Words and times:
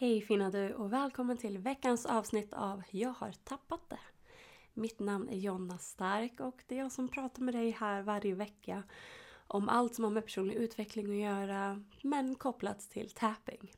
Hej 0.00 0.20
fina 0.20 0.50
du 0.50 0.74
och 0.74 0.92
välkommen 0.92 1.36
till 1.36 1.58
veckans 1.58 2.06
avsnitt 2.06 2.52
av 2.52 2.82
Jag 2.90 3.10
har 3.10 3.32
tappat 3.32 3.80
det. 3.88 3.98
Mitt 4.74 4.98
namn 4.98 5.28
är 5.28 5.36
Jonna 5.36 5.78
Stark 5.78 6.40
och 6.40 6.62
det 6.66 6.74
är 6.74 6.78
jag 6.78 6.92
som 6.92 7.08
pratar 7.08 7.42
med 7.42 7.54
dig 7.54 7.70
här 7.70 8.02
varje 8.02 8.34
vecka 8.34 8.82
om 9.46 9.68
allt 9.68 9.94
som 9.94 10.04
har 10.04 10.10
med 10.10 10.24
personlig 10.24 10.54
utveckling 10.54 11.10
att 11.10 11.32
göra, 11.32 11.84
men 12.02 12.34
kopplat 12.34 12.80
till 12.80 13.10
tapping. 13.10 13.72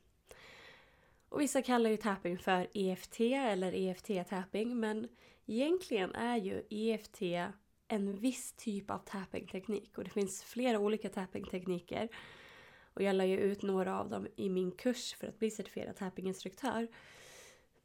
Och 1.29 1.41
vissa 1.41 1.61
kallar 1.61 1.89
ju 1.89 1.97
tapping 1.97 2.37
för 2.37 2.67
EFT 2.73 3.19
eller 3.19 3.71
EFT-tapping, 3.73 4.75
men 4.75 5.07
egentligen 5.45 6.15
är 6.15 6.37
ju 6.37 6.63
EFT 6.69 7.21
en 7.87 8.15
viss 8.15 8.53
typ 8.53 8.91
av 8.91 8.97
tapping-teknik 8.97 9.97
och 9.97 10.03
det 10.03 10.09
finns 10.09 10.43
flera 10.43 10.79
olika 10.79 11.09
tapping-tekniker. 11.09 12.09
Och 12.93 13.03
jag 13.03 13.15
la 13.15 13.25
ju 13.25 13.37
ut 13.37 13.61
några 13.61 13.99
av 13.99 14.09
dem 14.09 14.27
i 14.35 14.49
min 14.49 14.71
kurs 14.71 15.13
för 15.13 15.27
att 15.27 15.39
bli 15.39 15.51
certifierad 15.51 15.95
tappinginstruktör. 15.95 16.87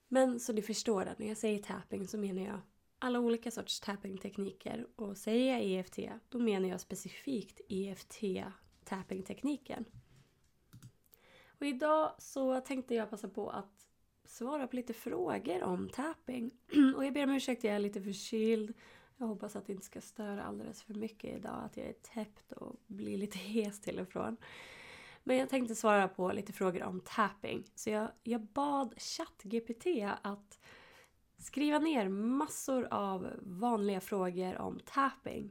Men 0.09 0.41
så 0.41 0.53
ni 0.53 0.63
förstår 0.63 1.07
att 1.07 1.19
när 1.19 1.29
jag 1.29 1.37
säger 1.37 1.59
tapping 1.59 2.09
så 2.09 2.19
menar 2.19 2.43
jag 2.43 2.61
alla 2.99 3.21
olika 3.21 3.51
sorts 3.51 3.81
tapping-tekniker. 3.81 4.87
Och 4.97 5.17
säger 5.17 5.53
jag 5.53 5.63
EFT, 5.63 5.99
då 6.29 6.39
menar 6.39 6.69
jag 6.69 6.81
specifikt 6.81 7.61
EFT-tapping-tekniken. 7.69 9.85
Och 11.61 11.67
idag 11.67 12.13
så 12.19 12.61
tänkte 12.61 12.95
jag 12.95 13.11
passa 13.11 13.29
på 13.29 13.51
att 13.51 13.89
svara 14.25 14.67
på 14.67 14.77
lite 14.77 14.93
frågor 14.93 15.63
om 15.63 15.89
tapping. 15.89 16.51
Och 16.97 17.05
jag 17.05 17.13
ber 17.13 17.25
om 17.25 17.31
ursäkt, 17.31 17.65
jag 17.65 17.75
är 17.75 17.79
lite 17.79 18.03
förkyld. 18.03 18.75
Jag 19.17 19.27
hoppas 19.27 19.57
att 19.57 19.67
det 19.67 19.73
inte 19.73 19.87
ska 19.87 20.01
störa 20.01 20.45
alldeles 20.45 20.83
för 20.83 20.95
mycket 20.95 21.37
idag, 21.37 21.65
att 21.65 21.77
jag 21.77 21.87
är 21.87 21.93
täppt 21.93 22.53
och 22.53 22.77
blir 22.87 23.19
lite 23.19 23.39
hes 23.49 23.81
till 23.81 24.01
och 24.01 24.09
från. 24.09 24.37
Men 25.29 25.37
jag 25.37 25.49
tänkte 25.49 25.75
svara 25.75 26.09
på 26.09 26.33
lite 26.33 26.53
frågor 26.53 26.83
om 26.83 27.01
tapping. 27.01 27.65
Så 27.75 27.91
jag, 27.91 28.09
jag 28.23 28.41
bad 28.41 28.95
ChatGPT 28.97 29.87
att 30.23 30.59
skriva 31.39 31.79
ner 31.79 32.09
massor 32.09 32.89
av 32.91 33.31
vanliga 33.43 34.01
frågor 34.01 34.59
om 34.59 34.81
tapping. 34.85 35.51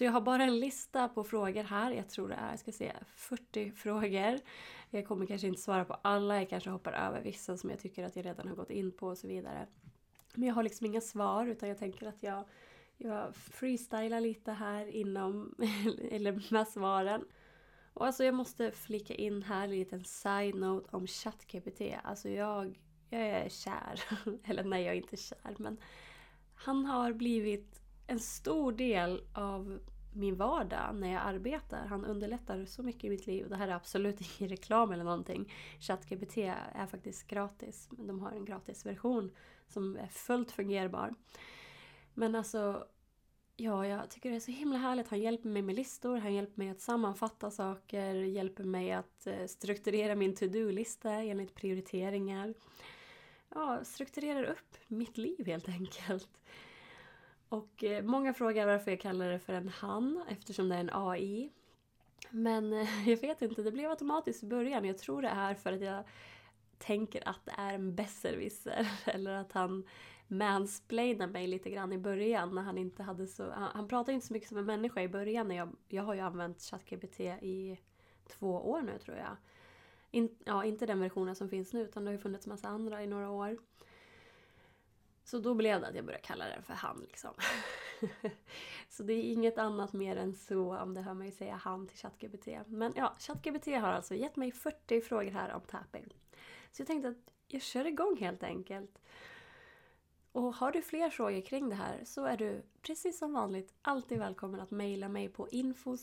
Så 0.00 0.04
jag 0.04 0.12
har 0.12 0.20
bara 0.20 0.42
en 0.42 0.60
lista 0.60 1.08
på 1.08 1.24
frågor 1.24 1.62
här. 1.62 1.90
Jag 1.90 2.08
tror 2.08 2.28
det 2.28 2.34
är, 2.34 2.56
ska 2.56 2.72
se, 2.72 2.92
40 3.16 3.72
frågor. 3.72 4.40
Jag 4.90 5.06
kommer 5.06 5.26
kanske 5.26 5.46
inte 5.46 5.60
svara 5.60 5.84
på 5.84 5.94
alla, 5.94 6.36
jag 6.36 6.48
kanske 6.48 6.70
hoppar 6.70 6.92
över 6.92 7.20
vissa 7.20 7.56
som 7.56 7.70
jag 7.70 7.78
tycker 7.78 8.04
att 8.04 8.16
jag 8.16 8.26
redan 8.26 8.48
har 8.48 8.54
gått 8.54 8.70
in 8.70 8.92
på 8.92 9.06
och 9.06 9.18
så 9.18 9.26
vidare. 9.26 9.66
Men 10.34 10.48
jag 10.48 10.54
har 10.54 10.62
liksom 10.62 10.86
inga 10.86 11.00
svar 11.00 11.46
utan 11.46 11.68
jag 11.68 11.78
tänker 11.78 12.06
att 12.06 12.22
jag, 12.22 12.44
jag 12.96 13.34
freestylar 13.34 14.20
lite 14.20 14.52
här 14.52 14.86
inom, 14.86 15.54
eller 16.10 16.52
med 16.52 16.68
svaren. 16.68 17.24
Och 17.94 18.06
alltså 18.06 18.24
jag 18.24 18.34
måste 18.34 18.72
flika 18.72 19.14
in 19.14 19.42
här 19.42 19.64
en 19.64 19.70
liten 19.70 20.04
side-note 20.04 20.96
om 20.96 21.06
ChatGPT. 21.06 21.80
Alltså 22.02 22.28
jag, 22.28 22.78
jag 23.10 23.20
är 23.20 23.48
kär. 23.48 24.02
Eller 24.44 24.64
nej, 24.64 24.84
jag 24.84 24.92
är 24.92 24.96
inte 25.00 25.16
kär 25.16 25.54
men 25.58 25.80
han 26.54 26.86
har 26.86 27.12
blivit 27.12 27.79
en 28.10 28.20
stor 28.20 28.72
del 28.72 29.22
av 29.32 29.80
min 30.12 30.36
vardag 30.36 30.94
när 30.94 31.12
jag 31.12 31.22
arbetar. 31.22 31.86
Han 31.86 32.04
underlättar 32.04 32.64
så 32.64 32.82
mycket 32.82 33.04
i 33.04 33.10
mitt 33.10 33.26
liv. 33.26 33.48
Det 33.48 33.56
här 33.56 33.68
är 33.68 33.72
absolut 33.72 34.20
ingen 34.40 34.50
reklam 34.50 34.92
eller 34.92 35.04
någonting. 35.04 35.52
ChatGPT 35.80 36.36
är 36.74 36.86
faktiskt 36.86 37.26
gratis. 37.26 37.88
De 37.90 38.20
har 38.20 38.30
en 38.30 38.44
gratisversion 38.44 39.30
som 39.68 39.96
är 39.96 40.06
fullt 40.06 40.52
fungerbar. 40.52 41.14
Men 42.14 42.34
alltså, 42.34 42.86
ja, 43.56 43.86
jag 43.86 44.10
tycker 44.10 44.30
det 44.30 44.36
är 44.36 44.40
så 44.40 44.50
himla 44.50 44.78
härligt. 44.78 45.08
Han 45.08 45.20
hjälper 45.20 45.48
mig 45.48 45.62
med 45.62 45.74
listor, 45.74 46.16
han 46.16 46.34
hjälper 46.34 46.58
mig 46.58 46.70
att 46.70 46.80
sammanfatta 46.80 47.50
saker, 47.50 48.14
hjälper 48.14 48.64
mig 48.64 48.92
att 48.92 49.26
eh, 49.26 49.46
strukturera 49.46 50.14
min 50.14 50.34
to-do-lista 50.34 51.10
enligt 51.10 51.54
prioriteringar. 51.54 52.54
Ja, 53.54 53.84
strukturerar 53.84 54.44
upp 54.44 54.76
mitt 54.86 55.18
liv 55.18 55.46
helt 55.46 55.68
enkelt. 55.68 56.28
Och 57.50 57.84
eh, 57.84 58.04
många 58.04 58.34
frågar 58.34 58.66
varför 58.66 58.90
jag 58.90 59.00
kallar 59.00 59.30
det 59.30 59.38
för 59.38 59.52
en 59.52 59.68
han 59.68 60.24
eftersom 60.28 60.68
det 60.68 60.74
är 60.74 60.80
en 60.80 60.90
AI. 60.92 61.52
Men 62.30 62.72
eh, 62.72 63.08
jag 63.08 63.16
vet 63.16 63.42
inte, 63.42 63.62
det 63.62 63.72
blev 63.72 63.90
automatiskt 63.90 64.42
i 64.42 64.46
början. 64.46 64.84
Jag 64.84 64.98
tror 64.98 65.22
det 65.22 65.28
är 65.28 65.54
för 65.54 65.72
att 65.72 65.80
jag 65.80 66.04
tänker 66.78 67.28
att 67.28 67.44
det 67.44 67.54
är 67.58 67.74
en 67.74 67.94
besserwisser. 67.94 68.90
Eller 69.04 69.32
att 69.32 69.52
han 69.52 69.84
mansplainar 70.28 71.26
mig 71.26 71.46
lite 71.46 71.70
grann 71.70 71.92
i 71.92 71.98
början 71.98 72.54
när 72.54 72.62
han 72.62 72.78
inte 72.78 73.02
hade 73.02 73.26
så... 73.26 73.50
Han, 73.50 73.70
han 73.74 73.88
pratade 73.88 74.12
inte 74.12 74.26
så 74.26 74.32
mycket 74.32 74.48
som 74.48 74.58
en 74.58 74.66
människa 74.66 75.02
i 75.02 75.08
början. 75.08 75.48
När 75.48 75.56
jag, 75.56 75.76
jag 75.88 76.02
har 76.02 76.14
ju 76.14 76.20
använt 76.20 76.62
ChatGPT 76.62 77.20
i 77.20 77.78
två 78.28 78.70
år 78.70 78.82
nu 78.82 78.98
tror 78.98 79.16
jag. 79.16 79.36
In, 80.10 80.38
ja, 80.44 80.64
inte 80.64 80.86
den 80.86 81.00
versionen 81.00 81.36
som 81.36 81.48
finns 81.48 81.72
nu 81.72 81.82
utan 81.82 82.04
det 82.04 82.08
har 82.08 82.12
ju 82.12 82.22
funnits 82.22 82.46
massa 82.46 82.68
andra 82.68 83.02
i 83.02 83.06
några 83.06 83.30
år. 83.30 83.58
Så 85.30 85.38
då 85.38 85.54
blev 85.54 85.80
det 85.80 85.86
att 85.86 85.94
jag 85.94 86.04
började 86.04 86.22
kalla 86.22 86.44
den 86.44 86.62
för 86.62 86.74
han 86.74 87.00
liksom. 87.00 87.34
så 88.88 89.02
det 89.02 89.12
är 89.12 89.22
inget 89.22 89.58
annat 89.58 89.92
mer 89.92 90.16
än 90.16 90.34
så 90.34 90.76
om 90.76 90.94
det 90.94 91.00
hör 91.00 91.14
mig 91.14 91.32
säga 91.32 91.54
han 91.54 91.86
till 91.86 91.98
ChatGPT. 91.98 92.48
Men 92.66 92.92
ja, 92.96 93.14
ChatGPT 93.18 93.66
har 93.66 93.92
alltså 93.92 94.14
gett 94.14 94.36
mig 94.36 94.52
40 94.52 95.00
frågor 95.00 95.30
här 95.30 95.52
om 95.52 95.60
tapping. 95.60 96.14
Så 96.72 96.80
jag 96.80 96.86
tänkte 96.86 97.08
att 97.08 97.32
jag 97.48 97.62
kör 97.62 97.86
igång 97.86 98.16
helt 98.20 98.42
enkelt. 98.42 98.98
Och 100.32 100.54
har 100.54 100.72
du 100.72 100.82
fler 100.82 101.10
frågor 101.10 101.40
kring 101.40 101.68
det 101.68 101.74
här 101.74 102.00
så 102.04 102.24
är 102.24 102.36
du 102.36 102.62
precis 102.82 103.18
som 103.18 103.32
vanligt 103.32 103.74
alltid 103.82 104.18
välkommen 104.18 104.60
att 104.60 104.70
mejla 104.70 105.08
mig 105.08 105.28
på 105.28 105.48
info 105.48 105.96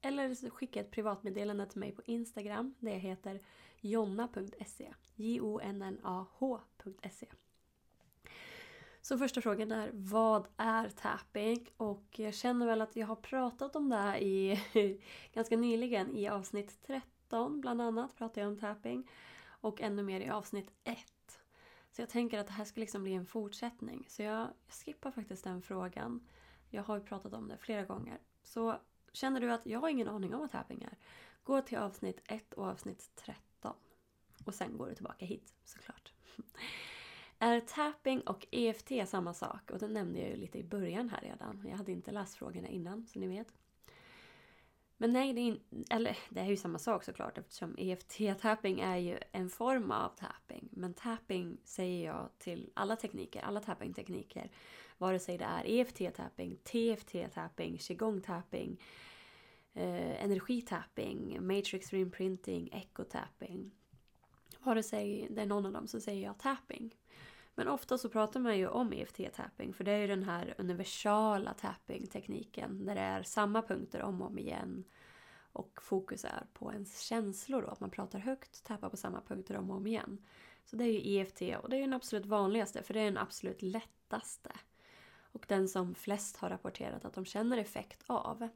eller 0.00 0.50
skicka 0.50 0.80
ett 0.80 0.90
privatmeddelande 0.90 1.66
till 1.66 1.80
mig 1.80 1.92
på 1.92 2.02
Instagram 2.04 2.74
där 2.78 2.92
jag 2.92 2.98
heter 2.98 3.40
jonna.se. 3.80 4.94
J-O-N-N-A-H.se. 5.14 7.26
Så 9.02 9.18
första 9.18 9.40
frågan 9.40 9.72
är 9.72 9.90
vad 9.92 10.48
är 10.56 10.88
tapping? 10.88 11.68
Och 11.76 12.18
jag 12.18 12.34
känner 12.34 12.66
väl 12.66 12.80
att 12.80 12.96
jag 12.96 13.06
har 13.06 13.16
pratat 13.16 13.76
om 13.76 13.88
det 13.88 13.96
här 13.96 14.18
i, 14.18 14.60
ganska 15.32 15.56
nyligen 15.56 16.16
i 16.16 16.28
avsnitt 16.28 16.82
13 16.86 17.60
bland 17.60 17.82
annat 17.82 18.16
pratade 18.16 18.40
jag 18.40 18.48
om 18.48 18.58
tapping. 18.58 19.10
Och 19.60 19.80
ännu 19.80 20.02
mer 20.02 20.20
i 20.20 20.30
avsnitt 20.30 20.70
1. 20.84 20.98
Så 21.90 22.02
jag 22.02 22.08
tänker 22.08 22.38
att 22.38 22.46
det 22.46 22.52
här 22.52 22.64
ska 22.64 22.80
liksom 22.80 23.02
bli 23.02 23.14
en 23.14 23.26
fortsättning. 23.26 24.06
Så 24.08 24.22
jag, 24.22 24.40
jag 24.40 24.74
skippar 24.84 25.10
faktiskt 25.10 25.44
den 25.44 25.62
frågan. 25.62 26.26
Jag 26.68 26.82
har 26.82 26.96
ju 26.96 27.02
pratat 27.02 27.32
om 27.32 27.48
det 27.48 27.56
flera 27.56 27.84
gånger. 27.84 28.18
Så 28.42 28.76
känner 29.12 29.40
du 29.40 29.52
att 29.52 29.66
jag 29.66 29.80
har 29.80 29.88
ingen 29.88 30.08
aning 30.08 30.34
om 30.34 30.40
vad 30.40 30.50
tapping 30.50 30.82
är? 30.82 30.96
Gå 31.44 31.60
till 31.60 31.78
avsnitt 31.78 32.20
1 32.24 32.54
och 32.54 32.66
avsnitt 32.66 33.10
13 33.14 33.74
och 34.44 34.54
sen 34.54 34.78
går 34.78 34.86
du 34.86 34.94
tillbaka 34.94 35.26
hit 35.26 35.54
såklart. 35.64 36.12
Är 37.38 37.60
tapping 37.60 38.20
och 38.20 38.46
EFT 38.50 39.08
samma 39.08 39.34
sak? 39.34 39.70
Och 39.70 39.78
det 39.78 39.88
nämnde 39.88 40.18
jag 40.18 40.28
ju 40.28 40.36
lite 40.36 40.58
i 40.58 40.64
början 40.64 41.08
här 41.08 41.20
redan. 41.20 41.66
Jag 41.68 41.76
hade 41.76 41.92
inte 41.92 42.12
läst 42.12 42.34
frågorna 42.34 42.68
innan, 42.68 43.06
så 43.06 43.18
ni 43.18 43.26
vet. 43.26 43.54
Men 45.02 45.12
nej, 45.12 45.32
det 45.32 45.40
är, 45.40 45.42
in, 45.42 45.60
eller, 45.90 46.18
det 46.28 46.40
är 46.40 46.44
ju 46.44 46.56
samma 46.56 46.78
sak 46.78 47.04
såklart 47.04 47.38
eftersom 47.38 47.76
EFT-tapping 47.76 48.80
är 48.80 48.96
ju 48.96 49.18
en 49.32 49.50
form 49.50 49.90
av 49.90 50.08
tapping. 50.08 50.68
Men 50.72 50.94
tapping 50.94 51.58
säger 51.64 52.06
jag 52.06 52.28
till 52.38 52.70
alla 52.74 52.96
tekniker, 52.96 53.40
alla 53.40 53.60
tapping-tekniker. 53.60 54.50
Vare 54.98 55.18
sig 55.18 55.38
det 55.38 55.44
är 55.44 55.64
EFT-tapping, 55.64 56.56
TFT-tapping, 56.64 57.76
qigong-tapping, 57.76 58.80
eh, 59.74 60.24
energitapping, 60.24 61.38
Matrix-reprinting, 61.40 62.68
echo-tapping. 62.72 63.70
Vare 64.58 64.82
sig 64.82 65.26
det 65.30 65.42
är 65.42 65.46
någon 65.46 65.66
av 65.66 65.72
dem 65.72 65.86
så 65.86 66.00
säger 66.00 66.24
jag 66.24 66.38
tapping. 66.38 66.94
Men 67.60 67.68
ofta 67.68 67.98
så 67.98 68.08
pratar 68.08 68.40
man 68.40 68.58
ju 68.58 68.68
om 68.68 68.92
EFT-tapping 68.92 69.72
för 69.72 69.84
det 69.84 69.92
är 69.92 69.98
ju 69.98 70.06
den 70.06 70.22
här 70.22 70.54
universala 70.58 71.54
tapping-tekniken 71.54 72.86
där 72.86 72.94
det 72.94 73.00
är 73.00 73.22
samma 73.22 73.62
punkter 73.62 74.02
om 74.02 74.22
och 74.22 74.26
om 74.26 74.38
igen. 74.38 74.84
Och 75.52 75.82
fokus 75.82 76.24
är 76.24 76.46
på 76.52 76.72
ens 76.72 77.00
känslor 77.00 77.62
då, 77.62 77.68
att 77.68 77.80
man 77.80 77.90
pratar 77.90 78.18
högt, 78.18 78.64
tappar 78.64 78.88
på 78.88 78.96
samma 78.96 79.20
punkter 79.20 79.56
om 79.56 79.70
och 79.70 79.76
om 79.76 79.86
igen. 79.86 80.18
Så 80.64 80.76
det 80.76 80.84
är 80.84 80.92
ju 80.92 81.16
EFT 81.16 81.42
och 81.62 81.70
det 81.70 81.76
är 81.76 81.78
ju 81.78 81.84
den 81.84 81.92
absolut 81.92 82.26
vanligaste 82.26 82.82
för 82.82 82.94
det 82.94 83.00
är 83.00 83.04
den 83.04 83.18
absolut 83.18 83.62
lättaste. 83.62 84.50
Och 85.32 85.44
den 85.48 85.68
som 85.68 85.94
flest 85.94 86.36
har 86.36 86.50
rapporterat 86.50 87.04
att 87.04 87.14
de 87.14 87.24
känner 87.24 87.58
effekt 87.58 88.02
av. 88.06 88.48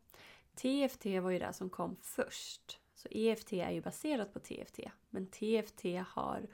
TFT 0.54 1.06
var 1.22 1.30
ju 1.30 1.38
det 1.38 1.52
som 1.52 1.70
kom 1.70 1.96
först. 2.00 2.80
Så 2.94 3.08
EFT 3.10 3.52
är 3.52 3.70
ju 3.70 3.80
baserat 3.80 4.32
på 4.32 4.40
TFT. 4.40 4.80
Men 5.10 5.26
TFT 5.26 5.84
har 6.06 6.46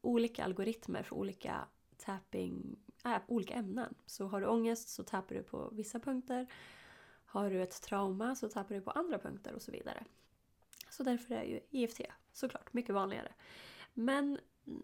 olika 0.00 0.44
algoritmer 0.44 1.02
för 1.02 1.16
olika 1.16 1.68
tapping, 2.08 2.76
äh, 3.04 3.18
olika 3.26 3.54
ämnen. 3.54 3.94
Så 4.06 4.26
har 4.26 4.40
du 4.40 4.46
ångest 4.46 4.88
så 4.88 5.02
tappar 5.02 5.34
du 5.34 5.42
på 5.42 5.68
vissa 5.72 6.00
punkter. 6.00 6.46
Har 7.24 7.50
du 7.50 7.62
ett 7.62 7.82
trauma 7.82 8.34
så 8.34 8.48
tappar 8.48 8.74
du 8.74 8.80
på 8.80 8.90
andra 8.90 9.18
punkter 9.18 9.54
och 9.54 9.62
så 9.62 9.72
vidare. 9.72 10.04
Så 10.90 11.02
därför 11.02 11.34
är 11.34 11.44
ju 11.44 11.60
EFT 11.70 12.00
såklart 12.32 12.72
mycket 12.72 12.94
vanligare. 12.94 13.32
Men 13.94 14.38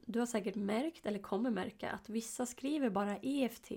du 0.06 0.18
har 0.18 0.26
säkert 0.26 0.54
märkt, 0.54 1.06
eller 1.06 1.18
kommer 1.18 1.50
märka, 1.50 1.90
att 1.90 2.08
vissa 2.08 2.46
skriver 2.46 2.90
bara 2.90 3.18
EFT 3.22 3.70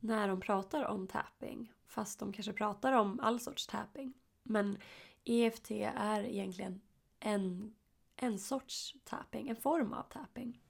när 0.00 0.28
de 0.28 0.40
pratar 0.40 0.84
om 0.84 1.06
tapping. 1.06 1.72
Fast 1.86 2.18
de 2.18 2.32
kanske 2.32 2.52
pratar 2.52 2.92
om 2.92 3.20
all 3.20 3.40
sorts 3.40 3.66
tapping. 3.66 4.12
Men 4.42 4.78
EFT 5.24 5.70
är 5.94 6.22
egentligen 6.22 6.80
en, 7.20 7.74
en 8.16 8.38
sorts 8.38 8.94
tapping, 9.04 9.48
en 9.48 9.56
form 9.56 9.92
av 9.92 10.02
tapping. 10.02 10.60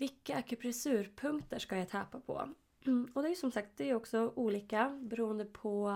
Vilka 0.00 0.36
akupressurpunkter 0.36 1.58
ska 1.58 1.76
jag 1.76 1.88
täpa 1.88 2.20
på? 2.20 2.48
Mm, 2.86 3.08
och 3.14 3.22
det 3.22 3.28
är 3.28 3.34
som 3.34 3.52
sagt 3.52 3.68
det 3.76 3.90
är 3.90 3.94
också 3.94 4.32
olika 4.36 4.98
beroende 5.02 5.44
på... 5.44 5.88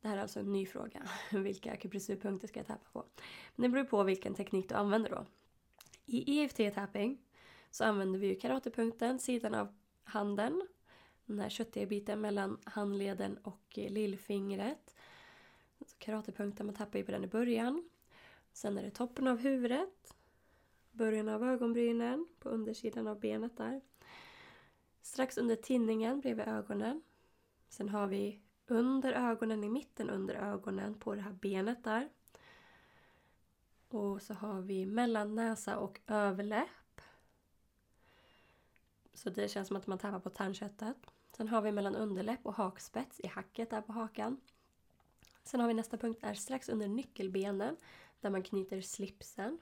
Det 0.00 0.08
här 0.08 0.16
är 0.16 0.20
alltså 0.20 0.40
en 0.40 0.52
ny 0.52 0.66
fråga. 0.66 1.08
Vilka 1.30 1.72
akupressurpunkter 1.72 2.48
ska 2.48 2.60
jag 2.60 2.66
täpa 2.66 2.88
på? 2.92 3.04
Men 3.54 3.62
det 3.62 3.68
beror 3.68 3.84
på 3.84 4.02
vilken 4.02 4.34
teknik 4.34 4.68
du 4.68 4.74
använder 4.74 5.10
då. 5.10 5.26
I 6.06 6.40
EFT-tapping 6.40 7.18
så 7.70 7.84
använder 7.84 8.18
vi 8.18 8.26
ju 8.26 8.34
karatepunkten, 8.34 9.18
sidan 9.18 9.54
av 9.54 9.74
handen. 10.04 10.68
Den 11.26 11.38
här 11.38 11.48
köttiga 11.48 11.86
biten 11.86 12.20
mellan 12.20 12.58
handleden 12.64 13.38
och 13.42 13.78
eh, 13.78 13.90
lillfingret. 13.90 14.94
Så 15.86 15.96
karatepunkten, 15.98 16.66
man 16.66 16.74
tappar 16.74 16.98
ju 16.98 17.04
på 17.04 17.12
den 17.12 17.24
i 17.24 17.28
början. 17.28 17.88
Sen 18.52 18.78
är 18.78 18.82
det 18.82 18.90
toppen 18.90 19.28
av 19.28 19.38
huvudet. 19.38 20.14
Början 20.92 21.28
av 21.28 21.44
ögonbrynen 21.44 22.28
på 22.38 22.48
undersidan 22.48 23.06
av 23.06 23.20
benet 23.20 23.56
där. 23.56 23.80
Strax 25.02 25.38
under 25.38 25.56
tinningen 25.56 26.20
bredvid 26.20 26.48
ögonen. 26.48 27.02
Sen 27.68 27.88
har 27.88 28.06
vi 28.06 28.40
under 28.66 29.12
ögonen, 29.12 29.64
i 29.64 29.68
mitten 29.68 30.10
under 30.10 30.34
ögonen 30.34 30.94
på 30.94 31.14
det 31.14 31.20
här 31.20 31.32
benet 31.32 31.84
där. 31.84 32.08
Och 33.88 34.22
så 34.22 34.34
har 34.34 34.60
vi 34.60 34.86
mellan 34.86 35.34
näsa 35.34 35.78
och 35.78 36.00
överläpp. 36.06 37.00
Så 39.14 39.30
det 39.30 39.50
känns 39.50 39.68
som 39.68 39.76
att 39.76 39.86
man 39.86 39.98
tappar 39.98 40.20
på 40.20 40.30
tandköttet. 40.30 40.96
Sen 41.36 41.48
har 41.48 41.62
vi 41.62 41.72
mellan 41.72 41.96
underläpp 41.96 42.46
och 42.46 42.54
hakspets 42.54 43.20
i 43.20 43.26
hacket 43.26 43.70
där 43.70 43.80
på 43.80 43.92
hakan. 43.92 44.40
Sen 45.44 45.60
har 45.60 45.68
vi 45.68 45.74
nästa 45.74 45.96
punkt 45.96 46.18
är 46.22 46.34
strax 46.34 46.68
under 46.68 46.88
nyckelbenen 46.88 47.76
där 48.20 48.30
man 48.30 48.42
knyter 48.42 48.80
slipsen. 48.80 49.58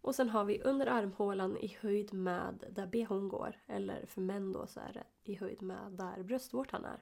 Och 0.00 0.14
sen 0.14 0.28
har 0.28 0.44
vi 0.44 0.62
under 0.62 0.86
armhålan 0.86 1.56
i 1.56 1.76
höjd 1.80 2.12
med 2.12 2.64
där 2.70 2.86
bhn 2.86 3.28
går. 3.28 3.56
Eller 3.66 4.06
för 4.06 4.20
män 4.20 4.52
då 4.52 4.66
så 4.66 4.80
är 4.80 4.92
det 4.92 5.04
i 5.32 5.34
höjd 5.34 5.62
med 5.62 5.92
där 5.92 6.22
bröstvårtan 6.22 6.84
är. 6.84 7.00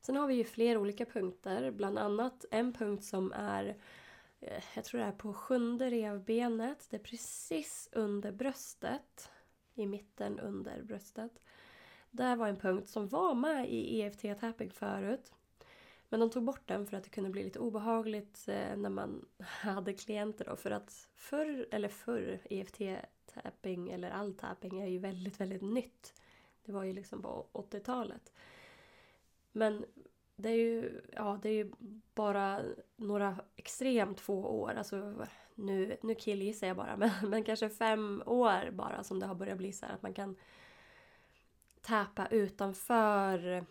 Sen 0.00 0.16
har 0.16 0.26
vi 0.26 0.34
ju 0.34 0.44
fler 0.44 0.76
olika 0.76 1.04
punkter. 1.04 1.70
Bland 1.70 1.98
annat 1.98 2.44
en 2.50 2.72
punkt 2.72 3.04
som 3.04 3.32
är 3.32 3.76
eh, 4.40 4.64
jag 4.74 4.84
tror 4.84 5.00
det 5.00 5.06
är 5.06 5.12
på 5.12 5.32
sjunde 5.32 5.90
revbenet. 5.90 6.86
Det 6.90 6.96
är 6.96 7.00
precis 7.00 7.88
under 7.92 8.32
bröstet. 8.32 9.30
I 9.74 9.86
mitten 9.86 10.40
under 10.40 10.82
bröstet. 10.82 11.32
Där 12.10 12.36
var 12.36 12.48
en 12.48 12.56
punkt 12.56 12.88
som 12.88 13.08
var 13.08 13.34
med 13.34 13.68
i 13.68 14.00
EFT 14.00 14.40
tapping 14.40 14.70
förut. 14.70 15.32
Men 16.08 16.20
de 16.20 16.30
tog 16.30 16.44
bort 16.44 16.66
den 16.66 16.86
för 16.86 16.96
att 16.96 17.04
det 17.04 17.10
kunde 17.10 17.30
bli 17.30 17.44
lite 17.44 17.58
obehagligt 17.58 18.48
eh, 18.48 18.76
när 18.76 18.90
man 18.90 19.28
hade 19.38 19.92
klienter 19.92 20.44
då. 20.44 20.56
För 20.56 20.70
att 20.70 21.08
förr, 21.14 21.68
eller 21.70 21.88
förr, 21.88 22.38
EFT-tapping 22.50 23.90
eller 23.90 24.10
all 24.10 24.34
tapping 24.34 24.80
är 24.80 24.86
ju 24.86 24.98
väldigt, 24.98 25.40
väldigt 25.40 25.62
nytt. 25.62 26.14
Det 26.64 26.72
var 26.72 26.84
ju 26.84 26.92
liksom 26.92 27.22
på 27.22 27.46
80-talet. 27.52 28.32
Men 29.52 29.84
det 30.36 30.48
är 30.48 30.56
ju, 30.56 31.00
ja, 31.12 31.38
det 31.42 31.48
är 31.48 31.52
ju 31.52 31.72
bara 32.14 32.62
några 32.96 33.36
extremt 33.56 34.20
få 34.20 34.44
år. 34.44 34.74
Alltså, 34.74 35.26
nu, 35.54 35.96
nu 36.02 36.14
killgissar 36.14 36.66
jag 36.66 36.76
bara, 36.76 36.96
men, 37.20 37.30
men 37.30 37.44
kanske 37.44 37.68
fem 37.68 38.22
år 38.26 38.70
bara 38.70 39.04
som 39.04 39.20
det 39.20 39.26
har 39.26 39.34
börjat 39.34 39.58
bli 39.58 39.72
så 39.72 39.86
här 39.86 39.94
att 39.94 40.02
man 40.02 40.14
kan 40.14 40.36
täpa 41.80 42.26
utanför 42.26 43.66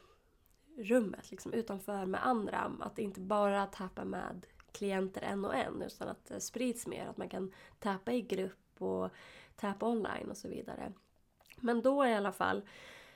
rummet, 0.78 1.32
liksom 1.32 1.54
utanför 1.54 2.06
med 2.06 2.26
andra. 2.26 2.72
Att 2.80 3.00
inte 3.00 3.20
bara 3.20 3.66
tappa 3.66 4.06
med 4.06 4.46
klienter 4.72 5.22
en 5.22 5.46
och 5.46 5.56
en 5.56 5.82
utan 5.82 6.08
att 6.08 6.26
det 6.26 6.42
sprids 6.42 6.88
mer. 6.88 7.06
Att 7.08 7.18
man 7.18 7.30
kan 7.30 7.52
tappa 7.80 8.14
i 8.14 8.22
grupp 8.22 8.82
och 8.82 9.10
tappa 9.56 9.88
online 9.88 10.30
och 10.30 10.38
så 10.38 10.48
vidare. 10.48 10.94
Men 11.56 11.82
då 11.82 12.06
i 12.06 12.14
alla 12.14 12.32
fall 12.32 12.62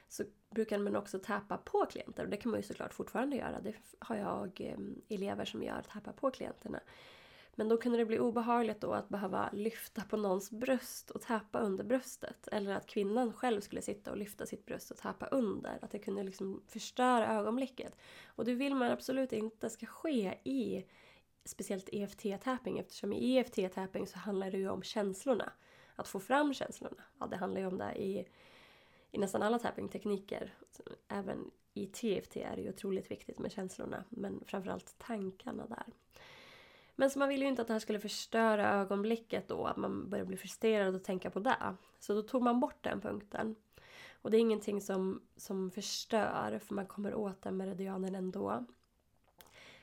så 0.07 0.23
brukar 0.49 0.77
man 0.77 0.95
också 0.95 1.19
tappa 1.19 1.57
på 1.57 1.85
klienter 1.85 2.23
och 2.23 2.29
det 2.29 2.37
kan 2.37 2.51
man 2.51 2.59
ju 2.59 2.67
såklart 2.67 2.93
fortfarande 2.93 3.35
göra. 3.35 3.61
Det 3.61 3.73
har 3.99 4.15
jag 4.15 4.61
eh, 4.61 4.77
elever 5.09 5.45
som 5.45 5.63
gör, 5.63 5.81
tappa 5.81 6.11
på 6.11 6.31
klienterna. 6.31 6.79
Men 7.59 7.69
då 7.69 7.77
kunde 7.77 7.97
det 7.97 8.05
bli 8.05 8.19
obehagligt 8.19 8.81
då 8.81 8.93
att 8.93 9.09
behöva 9.09 9.49
lyfta 9.53 10.01
på 10.01 10.17
någons 10.17 10.51
bröst 10.51 11.09
och 11.09 11.21
tappa 11.21 11.59
under 11.59 11.83
bröstet. 11.83 12.47
Eller 12.47 12.75
att 12.75 12.85
kvinnan 12.85 13.33
själv 13.33 13.61
skulle 13.61 13.81
sitta 13.81 14.11
och 14.11 14.17
lyfta 14.17 14.45
sitt 14.45 14.65
bröst 14.65 14.91
och 14.91 14.97
tappa 14.97 15.25
under. 15.25 15.79
Att 15.81 15.91
det 15.91 15.99
kunde 15.99 16.23
liksom 16.23 16.63
förstöra 16.67 17.27
ögonblicket. 17.27 17.95
Och 18.25 18.45
det 18.45 18.53
vill 18.53 18.75
man 18.75 18.91
absolut 18.91 19.33
inte 19.33 19.69
ska 19.69 19.85
ske 19.85 20.37
i 20.43 20.85
speciellt 21.45 21.89
EFT-tapping 21.89 22.79
eftersom 22.79 23.13
i 23.13 23.37
EFT-tapping 23.37 24.07
så 24.07 24.19
handlar 24.19 24.51
det 24.51 24.57
ju 24.57 24.69
om 24.69 24.83
känslorna. 24.83 25.51
Att 25.95 26.07
få 26.07 26.19
fram 26.19 26.53
känslorna. 26.53 27.03
Ja, 27.19 27.27
det 27.27 27.37
handlar 27.37 27.61
ju 27.61 27.67
om 27.67 27.77
det 27.77 27.93
i, 27.95 28.27
i 29.11 29.17
nästan 29.17 29.41
alla 29.41 29.59
tapping-tekniker. 29.59 30.53
Även 31.07 31.51
i 31.73 31.85
TFT 31.85 32.37
är 32.37 32.55
det 32.55 32.61
ju 32.61 32.69
otroligt 32.69 33.11
viktigt 33.11 33.39
med 33.39 33.51
känslorna 33.51 34.03
men 34.09 34.43
framförallt 34.45 34.95
tankarna 34.97 35.65
där. 35.67 35.85
Men 36.99 37.09
så 37.09 37.19
man 37.19 37.29
ville 37.29 37.45
ju 37.45 37.49
inte 37.49 37.61
att 37.61 37.67
det 37.67 37.73
här 37.73 37.79
skulle 37.79 37.99
förstöra 37.99 38.69
ögonblicket 38.69 39.47
då, 39.47 39.65
att 39.65 39.77
man 39.77 40.09
börjar 40.09 40.25
bli 40.25 40.37
frustrerad 40.37 40.95
och 40.95 41.03
tänka 41.03 41.29
på 41.29 41.39
det. 41.39 41.75
Så 41.99 42.13
då 42.13 42.21
tog 42.21 42.41
man 42.41 42.59
bort 42.59 42.83
den 42.83 43.01
punkten. 43.01 43.55
Och 44.21 44.31
det 44.31 44.37
är 44.37 44.39
ingenting 44.39 44.81
som, 44.81 45.21
som 45.35 45.71
förstör, 45.71 46.59
för 46.59 46.75
man 46.75 46.85
kommer 46.85 47.15
åt 47.15 47.41
den 47.41 47.57
meridianen 47.57 48.15
ändå. 48.15 48.65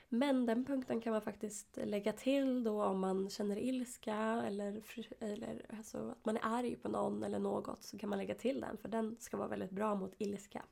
Men 0.09 0.45
den 0.45 0.65
punkten 0.65 1.01
kan 1.01 1.13
man 1.13 1.21
faktiskt 1.21 1.77
lägga 1.83 2.13
till 2.13 2.63
då 2.63 2.83
om 2.83 2.99
man 2.99 3.29
känner 3.29 3.57
ilska 3.57 4.43
eller, 4.47 4.81
eller 5.19 5.65
alltså 5.77 5.97
att 6.09 6.25
man 6.25 6.37
är 6.37 6.41
arg 6.43 6.75
på 6.75 6.89
någon 6.89 7.23
eller 7.23 7.39
något 7.39 7.83
så 7.83 7.97
kan 7.97 8.09
man 8.09 8.19
lägga 8.19 8.35
till 8.35 8.61
den 8.61 8.77
för 8.77 8.89
den 8.89 9.15
ska 9.19 9.37
vara 9.37 9.47
väldigt 9.47 9.71
bra 9.71 9.95
mot 9.95 10.13
ilska. 10.17 10.63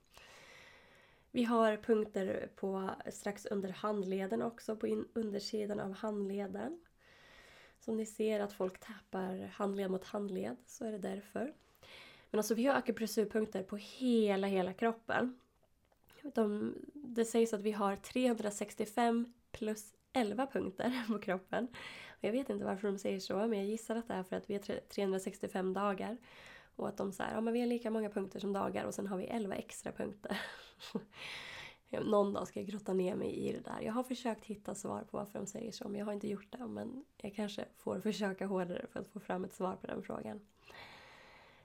Vi 1.35 1.43
har 1.43 1.77
punkter 1.77 2.49
på 2.55 2.91
strax 3.09 3.45
under 3.45 3.69
handleden 3.69 4.41
också, 4.41 4.75
på 4.75 4.87
in, 4.87 5.07
undersidan 5.13 5.79
av 5.79 5.93
handleden. 5.93 6.79
Som 7.79 7.97
ni 7.97 8.05
ser 8.05 8.39
att 8.39 8.53
folk 8.53 8.79
tappar 8.79 9.51
handled 9.53 9.91
mot 9.91 10.03
handled, 10.05 10.57
så 10.65 10.85
är 10.85 10.91
det 10.91 10.97
därför. 10.97 11.53
Men 12.31 12.39
alltså 12.39 12.55
vi 12.55 12.65
har 12.65 12.75
akupressurpunkter 12.75 13.63
på 13.63 13.77
hela, 13.77 14.47
hela 14.47 14.73
kroppen. 14.73 15.39
De, 16.21 16.75
det 16.93 17.25
sägs 17.25 17.53
att 17.53 17.61
vi 17.61 17.71
har 17.71 17.95
365 17.95 19.33
plus 19.51 19.93
11 20.13 20.47
punkter 20.47 21.03
på 21.07 21.19
kroppen. 21.19 21.67
jag 22.19 22.31
vet 22.31 22.49
inte 22.49 22.65
varför 22.65 22.87
de 22.87 22.97
säger 22.97 23.19
så, 23.19 23.37
men 23.37 23.59
jag 23.59 23.67
gissar 23.67 23.95
att 23.95 24.07
det 24.07 24.13
är 24.13 24.23
för 24.23 24.35
att 24.35 24.49
vi 24.49 24.53
har 24.53 24.79
365 24.89 25.73
dagar. 25.73 26.17
Och 26.75 26.87
att 26.87 26.97
de 26.97 27.11
säger 27.11 27.33
ja 27.33 27.41
men 27.41 27.53
vi 27.53 27.59
har 27.59 27.67
lika 27.67 27.91
många 27.91 28.09
punkter 28.09 28.39
som 28.39 28.53
dagar 28.53 28.85
och 28.85 28.93
sen 28.93 29.07
har 29.07 29.17
vi 29.17 29.25
11 29.25 29.55
extra 29.55 29.91
punkter. 29.91 30.41
Någon 32.03 32.33
dag 32.33 32.47
ska 32.47 32.59
jag 32.59 32.67
grotta 32.67 32.93
ner 32.93 33.15
mig 33.15 33.35
i 33.35 33.51
det 33.51 33.59
där. 33.59 33.81
Jag 33.81 33.93
har 33.93 34.03
försökt 34.03 34.45
hitta 34.45 34.75
svar 34.75 35.03
på 35.11 35.17
varför 35.17 35.39
de 35.39 35.45
säger 35.45 35.71
så 35.71 35.89
men 35.89 35.99
jag 35.99 36.05
har 36.05 36.13
inte 36.13 36.27
gjort 36.27 36.51
det. 36.51 36.67
Men 36.67 37.05
jag 37.17 37.35
kanske 37.35 37.65
får 37.77 37.99
försöka 37.99 38.45
hårdare 38.45 38.85
för 38.91 38.99
att 38.99 39.07
få 39.07 39.19
fram 39.19 39.45
ett 39.45 39.53
svar 39.53 39.75
på 39.75 39.87
den 39.87 40.03
frågan. 40.03 40.39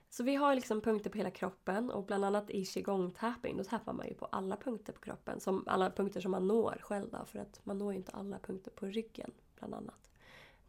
Så 0.09 0.23
vi 0.23 0.35
har 0.35 0.55
liksom 0.55 0.81
punkter 0.81 1.09
på 1.09 1.17
hela 1.17 1.31
kroppen 1.31 1.91
och 1.91 2.05
bland 2.05 2.25
annat 2.25 2.49
i 2.49 2.63
qigong-tapping 2.63 3.57
då 3.57 3.63
tappar 3.63 3.93
man 3.93 4.07
ju 4.07 4.13
på 4.13 4.25
alla 4.25 4.57
punkter 4.57 4.93
på 4.93 5.01
kroppen. 5.01 5.39
Som 5.39 5.63
alla 5.67 5.91
punkter 5.91 6.21
som 6.21 6.31
man 6.31 6.47
når 6.47 6.77
själv 6.81 7.09
då, 7.11 7.25
för 7.25 7.39
att 7.39 7.59
man 7.63 7.77
når 7.77 7.91
ju 7.91 7.97
inte 7.97 8.11
alla 8.11 8.39
punkter 8.39 8.71
på 8.71 8.85
ryggen 8.85 9.31
bland 9.55 9.73
annat. 9.73 10.11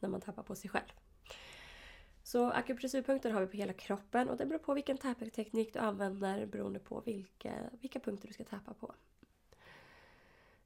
När 0.01 0.09
man 0.09 0.21
tappar 0.21 0.43
på 0.43 0.55
sig 0.55 0.71
själv. 0.71 0.93
Så 2.33 2.51
akupressurpunkter 2.51 3.31
har 3.31 3.41
vi 3.41 3.47
på 3.47 3.57
hela 3.57 3.73
kroppen 3.73 4.29
och 4.29 4.37
det 4.37 4.47
beror 4.47 4.59
på 4.59 4.75
vilken 4.75 4.99
tappteknik 4.99 5.73
du 5.73 5.79
använder 5.79 6.47
beroende 6.47 6.79
på 6.79 7.01
vilka, 7.01 7.55
vilka 7.81 8.01
punkter 8.01 8.29
du 8.29 8.35
ska 8.35 8.45
tappa 8.45 8.75
på. 8.75 8.95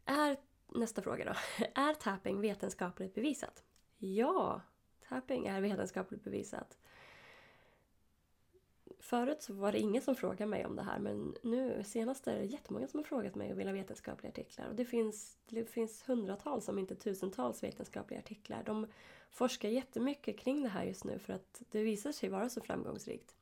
Är, 0.05 0.37
nästa 0.69 1.03
fråga 1.03 1.25
då. 1.25 1.65
Är 1.81 1.95
tapping 1.95 2.41
vetenskapligt 2.41 3.15
bevisat? 3.15 3.65
Ja, 3.99 4.61
tapping 5.09 5.47
är 5.47 5.61
vetenskapligt 5.61 6.25
bevisat. 6.25 6.79
Förut 9.01 9.43
så 9.43 9.55
var 9.55 9.73
det 9.73 9.79
ingen 9.79 10.03
som 10.03 10.15
frågade 10.15 10.47
mig 10.47 10.67
om 10.67 10.77
det 10.77 10.83
här 10.83 10.99
men 10.99 11.35
nu 11.43 11.83
senast 11.85 12.27
är 12.27 12.39
det 12.39 12.45
jättemånga 12.45 12.89
som 12.89 12.99
har 12.99 13.05
frågat 13.05 13.35
mig 13.35 13.53
och 13.53 13.59
vill 13.59 13.67
ha 13.67 13.75
vetenskapliga 13.75 14.31
artiklar. 14.31 14.69
Och 14.69 14.75
det 14.75 14.85
finns, 14.85 15.39
det 15.49 15.71
finns 15.71 16.09
hundratals, 16.09 16.69
om 16.69 16.79
inte 16.79 16.95
tusentals 16.95 17.63
vetenskapliga 17.63 18.21
artiklar. 18.21 18.63
De 18.67 18.87
forskar 19.31 19.69
jättemycket 19.69 20.39
kring 20.39 20.63
det 20.63 20.69
här 20.69 20.85
just 20.85 21.05
nu 21.05 21.19
för 21.19 21.33
att 21.33 21.63
det 21.71 21.83
visar 21.83 22.13
sig 22.13 22.29
vara 22.29 22.49
så 22.49 22.61
framgångsrikt. 22.61 23.35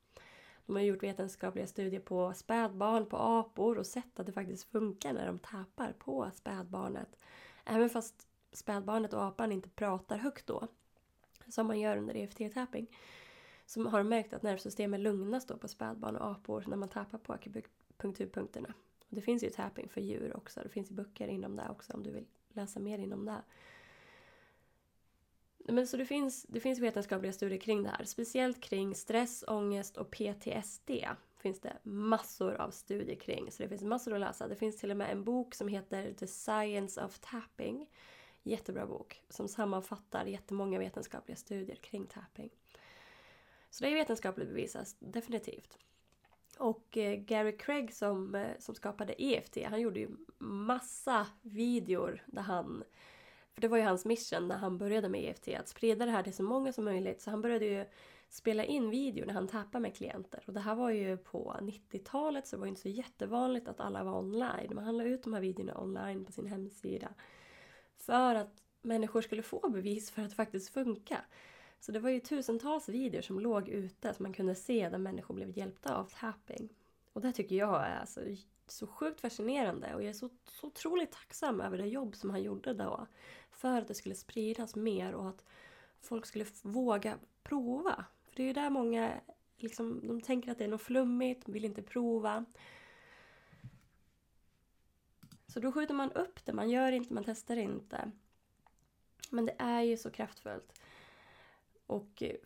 De 0.67 0.77
har 0.77 0.83
gjort 0.83 1.03
vetenskapliga 1.03 1.67
studier 1.67 2.01
på 2.01 2.33
spädbarn, 2.35 3.07
på 3.07 3.17
apor 3.17 3.79
och 3.79 3.87
sett 3.87 4.21
att 4.21 4.27
det 4.27 4.33
faktiskt 4.33 4.65
funkar 4.65 5.13
när 5.13 5.27
de 5.27 5.39
tappar 5.39 5.93
på 5.93 6.31
spädbarnet. 6.35 7.17
Även 7.65 7.91
fast 7.91 8.29
spädbarnet 8.53 9.13
och 9.13 9.25
apan 9.25 9.53
inte 9.53 9.69
pratar 9.69 10.17
högt 10.17 10.47
då 10.47 10.69
som 11.49 11.67
man 11.67 11.81
gör 11.81 11.97
under 11.97 12.15
EFT-tapping 12.15 12.87
så 13.67 13.89
har 13.89 13.99
de 13.99 14.09
märkt 14.09 14.35
att 14.35 14.43
nervsystemet 14.43 15.01
lugnas 15.01 15.47
då 15.47 15.57
på 15.57 15.69
spädbarn 15.69 16.17
och 16.17 16.31
apor 16.31 16.65
när 16.67 16.77
man 16.77 16.89
tappar 16.89 17.19
på 17.19 17.33
akupunkturpunkterna. 17.33 18.75
Och 19.09 19.15
det 19.15 19.21
finns 19.21 19.45
ju 19.45 19.51
tapping 19.51 19.89
för 19.89 20.01
djur 20.01 20.37
också. 20.37 20.61
Det 20.63 20.69
finns 20.69 20.91
ju 20.91 20.95
böcker 20.95 21.29
inom 21.29 21.57
det 21.57 21.69
också 21.71 21.93
om 21.93 22.03
du 22.03 22.11
vill 22.11 22.27
läsa 22.49 22.81
mer 22.81 22.99
inom 22.99 23.25
det. 23.25 23.43
Men 25.67 25.87
så 25.87 25.97
det 25.97 26.05
finns, 26.05 26.43
det 26.43 26.61
finns 26.61 26.79
vetenskapliga 26.79 27.33
studier 27.33 27.59
kring 27.59 27.83
det 27.83 27.89
här. 27.89 28.05
Speciellt 28.05 28.61
kring 28.61 28.95
stress, 28.95 29.45
ångest 29.47 29.97
och 29.97 30.11
PTSD 30.11 30.91
finns 31.39 31.61
det 31.61 31.77
massor 31.83 32.55
av 32.55 32.71
studier 32.71 33.17
kring. 33.17 33.53
Så 33.53 33.63
det 33.63 33.69
finns 33.69 33.83
massor 33.83 34.15
att 34.15 34.21
läsa. 34.21 34.49
Det 34.49 34.57
finns 34.57 34.77
till 34.77 34.91
och 34.91 34.97
med 34.97 35.11
en 35.11 35.25
bok 35.25 35.55
som 35.55 35.69
heter 35.69 36.13
The 36.13 36.27
Science 36.27 37.05
of 37.05 37.19
Tapping. 37.19 37.87
Jättebra 38.43 38.87
bok 38.87 39.23
som 39.29 39.49
sammanfattar 39.49 40.27
jättemånga 40.27 40.79
vetenskapliga 40.79 41.37
studier 41.37 41.77
kring 41.77 42.07
tapping. 42.07 42.51
Så 43.71 43.85
det 43.85 43.91
är 43.91 43.95
vetenskapligt 43.95 44.49
bevisat, 44.49 44.97
definitivt. 44.99 45.79
Och 46.59 46.97
eh, 46.97 47.15
Gary 47.15 47.57
Craig 47.57 47.95
som, 47.95 48.35
eh, 48.35 48.59
som 48.59 48.75
skapade 48.75 49.23
EFT, 49.23 49.59
han 49.65 49.81
gjorde 49.81 50.01
ju 50.01 50.09
massa 50.39 51.27
videor 51.43 52.23
där 52.27 52.43
han... 52.43 52.85
För 53.55 53.61
det 53.61 53.69
var 53.69 53.77
ju 53.77 53.83
hans 53.83 54.05
mission 54.05 54.49
när 54.49 54.57
han 54.57 54.79
började 54.79 55.09
med 55.09 55.25
EFT, 55.25 55.49
att 55.49 55.69
sprida 55.69 56.07
det 56.07 56.13
här 56.13 56.23
till 56.23 56.35
så 56.35 56.43
många 56.43 56.73
som 56.73 56.85
möjligt. 56.85 57.21
Så 57.21 57.31
han 57.31 57.41
började 57.41 57.65
ju 57.65 57.85
spela 58.29 58.65
in 58.65 58.91
video 58.91 59.27
när 59.27 59.35
han 59.35 59.49
tappade 59.49 59.83
med 59.83 59.97
klienter. 59.97 60.43
Och 60.47 60.53
det 60.53 60.61
här 60.61 60.75
var 60.75 60.91
ju 60.91 61.17
på 61.17 61.57
90-talet 61.61 62.47
så 62.47 62.57
det 62.57 62.61
var 62.61 62.67
ju 62.67 62.71
inte 62.71 62.81
så 62.81 62.89
jättevanligt 62.89 63.69
att 63.69 63.81
alla 63.81 64.05
var 64.05 64.19
online. 64.19 64.71
Men 64.75 64.85
han 64.85 64.97
la 64.97 65.05
ut 65.05 65.23
de 65.23 65.35
här 65.35 65.41
videorna 65.41 65.81
online 65.81 66.25
på 66.25 66.33
sin 66.33 66.47
hemsida. 66.47 67.09
För 67.97 68.35
att 68.35 68.63
människor 68.83 69.23
skulle 69.23 69.43
få 69.43 69.69
bevis 69.69 70.11
för 70.11 70.23
att 70.23 70.31
det 70.31 70.37
faktiskt 70.37 70.69
funkar. 70.69 71.27
Så 71.81 71.93
det 71.93 71.99
var 71.99 72.11
ju 72.11 72.21
tusentals 72.21 72.89
videor 72.89 73.23
som 73.23 73.41
låg 73.41 73.69
ute 73.69 74.15
som 74.15 74.23
man 74.23 74.33
kunde 74.33 74.55
se 74.55 74.89
där 74.89 74.99
människor 74.99 75.35
blev 75.35 75.59
hjälpta 75.59 75.97
av 75.97 76.05
tapping. 76.05 76.69
Och 77.13 77.21
det 77.21 77.33
tycker 77.33 77.57
jag 77.57 77.87
är 77.87 77.97
alltså 77.97 78.21
så 78.67 78.87
sjukt 78.87 79.21
fascinerande 79.21 79.95
och 79.95 80.03
jag 80.03 80.09
är 80.09 80.13
så, 80.13 80.31
så 80.45 80.67
otroligt 80.67 81.13
tacksam 81.13 81.61
över 81.61 81.79
det 81.79 81.87
jobb 81.87 82.17
som 82.17 82.31
han 82.31 82.43
gjorde 82.43 82.75
då. 82.75 83.07
För 83.51 83.81
att 83.81 83.89
det 83.89 83.95
skulle 83.95 84.15
spridas 84.15 84.77
mer 84.77 85.13
och 85.13 85.29
att 85.29 85.45
folk 86.01 86.27
skulle 86.27 86.47
våga 86.63 87.19
prova. 87.43 88.05
För 88.25 88.37
det 88.37 88.43
är 88.43 88.47
ju 88.47 88.53
där 88.53 88.71
många 88.71 89.21
liksom, 89.57 90.07
de 90.07 90.21
tänker 90.21 90.51
att 90.51 90.59
det 90.59 90.65
är 90.65 90.69
något 90.69 90.83
flummigt, 90.83 91.49
vill 91.49 91.65
inte 91.65 91.83
prova. 91.83 92.45
Så 95.47 95.61
då 95.61 95.73
skjuter 95.73 95.95
man 95.95 96.13
upp 96.13 96.45
det, 96.45 96.53
man 96.53 96.71
gör 96.71 96.93
inte, 96.93 97.15
man 97.15 97.25
testar 97.25 97.57
inte. 97.57 98.11
Men 99.31 99.47
det 99.47 99.55
är 99.59 99.83
ju 99.83 99.97
så 99.97 100.11
kraftfullt. 100.11 100.81
Och 101.87 102.23
eh, 102.23 102.37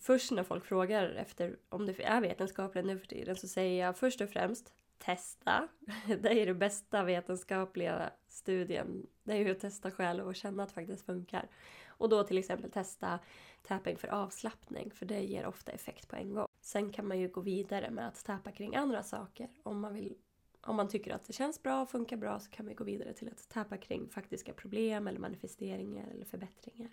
först 0.00 0.30
när 0.30 0.42
folk 0.42 0.64
frågar 0.64 1.10
efter 1.10 1.58
om 1.68 1.86
det 1.86 2.04
är 2.04 2.20
vetenskapligt 2.20 2.86
nu 2.86 2.98
för 2.98 3.06
tiden 3.06 3.36
så 3.36 3.48
säger 3.48 3.84
jag 3.86 3.98
först 3.98 4.20
och 4.20 4.30
främst 4.30 4.72
testa. 4.98 5.68
Det 6.06 6.42
är 6.42 6.46
den 6.46 6.58
bästa 6.58 7.04
vetenskapliga 7.04 8.10
studien. 8.28 9.06
Det 9.22 9.32
är 9.32 9.36
ju 9.36 9.50
att 9.50 9.60
testa 9.60 9.90
själv 9.90 10.26
och 10.26 10.36
känna 10.36 10.62
att 10.62 10.68
det 10.68 10.74
faktiskt 10.74 11.06
funkar. 11.06 11.48
Och 11.86 12.08
då 12.08 12.24
till 12.24 12.38
exempel 12.38 12.70
testa 12.70 13.18
tapping 13.62 13.96
för 13.96 14.08
avslappning 14.08 14.90
för 14.90 15.06
det 15.06 15.20
ger 15.20 15.46
ofta 15.46 15.72
effekt 15.72 16.08
på 16.08 16.16
en 16.16 16.34
gång. 16.34 16.48
Sen 16.60 16.92
kan 16.92 17.08
man 17.08 17.18
ju 17.18 17.28
gå 17.28 17.40
vidare 17.40 17.90
med 17.90 18.08
att 18.08 18.24
tappa 18.24 18.52
kring 18.52 18.76
andra 18.76 19.02
saker. 19.02 19.48
Om 19.62 19.80
man, 19.80 19.94
vill, 19.94 20.14
om 20.60 20.76
man 20.76 20.88
tycker 20.88 21.14
att 21.14 21.26
det 21.26 21.32
känns 21.32 21.62
bra 21.62 21.82
och 21.82 21.90
funkar 21.90 22.16
bra 22.16 22.40
så 22.40 22.50
kan 22.50 22.66
man 22.66 22.74
gå 22.74 22.84
vidare 22.84 23.12
till 23.12 23.28
att 23.28 23.48
tappa 23.48 23.76
kring 23.76 24.08
faktiska 24.08 24.52
problem 24.52 25.08
eller 25.08 25.20
manifesteringar 25.20 26.08
eller 26.10 26.24
förbättringar. 26.24 26.90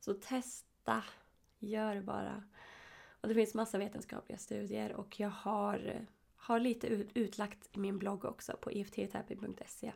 Så 0.00 0.14
testa, 0.14 1.04
gör 1.58 1.94
det 1.94 2.02
bara. 2.02 2.44
Och 3.20 3.28
det 3.28 3.34
finns 3.34 3.54
massa 3.54 3.78
vetenskapliga 3.78 4.38
studier 4.38 4.92
och 4.92 5.20
jag 5.20 5.28
har, 5.28 6.06
har 6.42 6.60
lite 6.60 6.86
utlagt 7.14 7.68
i 7.72 7.78
min 7.78 7.98
blogg 7.98 8.24
också 8.24 8.56
på 8.60 8.70
efttapping.se 8.70 9.92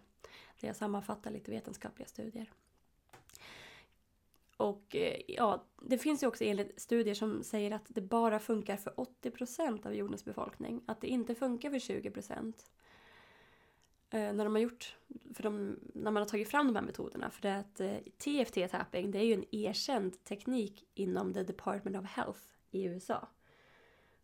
där 0.60 0.68
jag 0.68 0.76
sammanfattar 0.76 1.30
lite 1.30 1.50
vetenskapliga 1.50 2.08
studier. 2.08 2.50
Och 4.56 4.96
eh, 4.96 5.20
ja, 5.28 5.64
det 5.82 5.98
finns 5.98 6.22
ju 6.22 6.26
också 6.26 6.44
enligt 6.44 6.80
studier 6.80 7.14
som 7.14 7.42
säger 7.42 7.70
att 7.70 7.84
det 7.88 8.00
bara 8.00 8.38
funkar 8.38 8.76
för 8.76 8.90
80% 8.90 9.86
av 9.86 9.94
jordens 9.94 10.24
befolkning. 10.24 10.82
Att 10.86 11.00
det 11.00 11.06
inte 11.06 11.34
funkar 11.34 11.70
för 11.70 11.78
20%. 11.78 12.54
Eh, 14.10 14.32
när 14.32 14.44
de 14.44 14.54
har 14.54 14.60
gjort, 14.60 14.96
för 15.34 15.42
de, 15.42 15.78
när 15.94 16.10
man 16.10 16.16
har 16.16 16.28
tagit 16.28 16.48
fram 16.48 16.66
de 16.66 16.76
här 16.76 16.82
metoderna. 16.82 17.30
För 17.30 17.42
det 17.42 17.56
att 17.56 17.80
eh, 17.80 17.96
TFT-tapping, 18.18 19.10
det 19.10 19.18
är 19.18 19.24
ju 19.24 19.34
en 19.34 19.54
erkänd 19.54 20.24
teknik 20.24 20.84
inom 20.94 21.34
the 21.34 21.42
Department 21.42 21.96
of 21.96 22.04
Health 22.04 22.40
i 22.70 22.84
USA. 22.84 23.28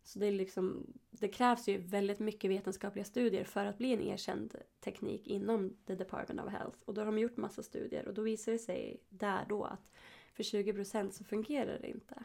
Så 0.03 0.19
det, 0.19 0.27
är 0.27 0.31
liksom, 0.31 0.93
det 1.11 1.27
krävs 1.27 1.67
ju 1.67 1.77
väldigt 1.77 2.19
mycket 2.19 2.51
vetenskapliga 2.51 3.05
studier 3.05 3.43
för 3.43 3.65
att 3.65 3.77
bli 3.77 3.93
en 3.93 4.01
erkänd 4.01 4.55
teknik 4.79 5.27
inom 5.27 5.77
the 5.85 5.95
Department 5.95 6.41
of 6.41 6.51
Health. 6.51 6.77
Och 6.85 6.93
då 6.93 7.01
har 7.01 7.05
de 7.05 7.19
gjort 7.19 7.37
massa 7.37 7.63
studier 7.63 8.07
och 8.07 8.13
då 8.13 8.21
visar 8.21 8.51
det 8.51 8.59
sig 8.59 9.03
där 9.09 9.45
då 9.49 9.63
att 9.63 9.91
för 10.33 10.43
20% 10.43 11.11
så 11.11 11.23
fungerar 11.23 11.79
det 11.79 11.89
inte. 11.89 12.23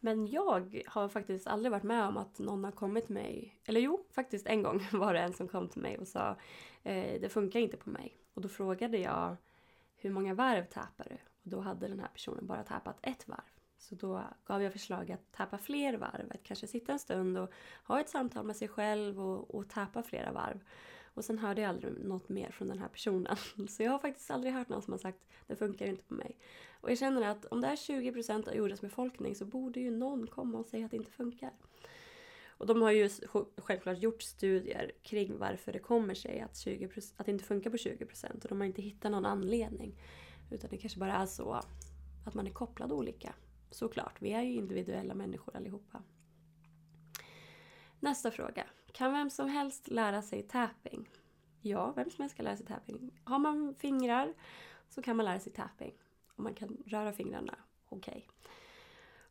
Men 0.00 0.26
jag 0.26 0.82
har 0.86 1.08
faktiskt 1.08 1.46
aldrig 1.46 1.72
varit 1.72 1.82
med 1.82 2.04
om 2.04 2.16
att 2.16 2.38
någon 2.38 2.64
har 2.64 2.72
kommit 2.72 3.04
till 3.04 3.14
mig. 3.14 3.60
Eller 3.66 3.80
jo, 3.80 4.06
faktiskt 4.10 4.46
en 4.46 4.62
gång 4.62 4.88
var 4.92 5.14
det 5.14 5.20
en 5.20 5.32
som 5.32 5.48
kom 5.48 5.68
till 5.68 5.82
mig 5.82 5.98
och 5.98 6.08
sa 6.08 6.36
eh, 6.82 7.20
det 7.20 7.28
funkar 7.28 7.60
inte 7.60 7.76
på 7.76 7.90
mig. 7.90 8.18
Och 8.34 8.42
då 8.42 8.48
frågade 8.48 8.98
jag 8.98 9.36
hur 9.96 10.10
många 10.10 10.34
varv 10.34 10.64
tappar 10.64 11.06
du? 11.10 11.14
Och 11.14 11.50
då 11.50 11.60
hade 11.60 11.88
den 11.88 12.00
här 12.00 12.08
personen 12.08 12.46
bara 12.46 12.62
tappat 12.62 12.98
ett 13.02 13.28
varv. 13.28 13.53
Så 13.88 13.94
då 13.94 14.22
gav 14.44 14.62
jag 14.62 14.72
förslag 14.72 15.12
att 15.12 15.32
tappa 15.32 15.58
fler 15.58 15.96
varv. 15.96 16.30
Att 16.30 16.42
kanske 16.42 16.66
sitta 16.66 16.92
en 16.92 16.98
stund 16.98 17.38
och 17.38 17.52
ha 17.84 18.00
ett 18.00 18.08
samtal 18.08 18.44
med 18.46 18.56
sig 18.56 18.68
själv 18.68 19.20
och, 19.20 19.54
och 19.54 19.68
tappa 19.68 20.02
flera 20.02 20.32
varv. 20.32 20.60
Och 21.14 21.24
sen 21.24 21.38
hörde 21.38 21.60
jag 21.60 21.68
aldrig 21.68 22.04
något 22.04 22.28
mer 22.28 22.50
från 22.50 22.68
den 22.68 22.78
här 22.78 22.88
personen. 22.88 23.36
Så 23.68 23.82
jag 23.82 23.90
har 23.90 23.98
faktiskt 23.98 24.30
aldrig 24.30 24.52
hört 24.54 24.68
någon 24.68 24.82
som 24.82 24.92
har 24.92 24.98
sagt 24.98 25.18
det 25.46 25.56
funkar 25.56 25.86
inte 25.86 26.04
på 26.04 26.14
mig. 26.14 26.38
Och 26.80 26.90
jag 26.90 26.98
känner 26.98 27.28
att 27.28 27.44
om 27.44 27.60
det 27.60 27.68
är 27.68 27.76
20% 27.76 28.48
av 28.48 28.54
jordens 28.54 28.80
befolkning 28.80 29.34
så 29.34 29.44
borde 29.44 29.80
ju 29.80 29.90
någon 29.90 30.26
komma 30.26 30.58
och 30.58 30.66
säga 30.66 30.84
att 30.84 30.90
det 30.90 30.96
inte 30.96 31.12
funkar. 31.12 31.52
Och 32.48 32.66
de 32.66 32.82
har 32.82 32.90
ju 32.90 33.10
självklart 33.56 33.98
gjort 33.98 34.22
studier 34.22 34.92
kring 35.02 35.38
varför 35.38 35.72
det 35.72 35.78
kommer 35.78 36.14
sig 36.14 36.40
att, 36.40 36.52
20%, 36.52 37.12
att 37.16 37.26
det 37.26 37.32
inte 37.32 37.44
funkar 37.44 37.70
på 37.70 37.76
20% 37.76 38.42
och 38.42 38.48
de 38.48 38.60
har 38.60 38.66
inte 38.66 38.82
hittat 38.82 39.12
någon 39.12 39.26
anledning. 39.26 40.00
Utan 40.50 40.70
det 40.70 40.76
kanske 40.76 40.98
bara 40.98 41.12
är 41.12 41.26
så 41.26 41.52
att 42.24 42.34
man 42.34 42.46
är 42.46 42.50
kopplad 42.50 42.92
olika. 42.92 43.34
Såklart, 43.74 44.22
vi 44.22 44.32
är 44.32 44.42
ju 44.42 44.52
individuella 44.52 45.14
människor 45.14 45.56
allihopa. 45.56 46.02
Nästa 48.00 48.30
fråga. 48.30 48.66
Kan 48.92 49.12
vem 49.12 49.30
som 49.30 49.48
helst 49.48 49.88
lära 49.88 50.22
sig 50.22 50.42
tapping? 50.42 51.10
Ja, 51.60 51.92
vem 51.96 52.10
som 52.10 52.22
helst 52.22 52.36
kan 52.36 52.44
lära 52.44 52.56
sig 52.56 52.66
tapping. 52.66 53.20
Har 53.24 53.38
man 53.38 53.74
fingrar 53.74 54.34
så 54.88 55.02
kan 55.02 55.16
man 55.16 55.26
lära 55.26 55.40
sig 55.40 55.52
tapping. 55.52 55.94
Och 56.36 56.42
man 56.42 56.54
kan 56.54 56.82
röra 56.86 57.12
fingrarna. 57.12 57.54
Okej. 57.88 58.12
Okay. 58.12 58.50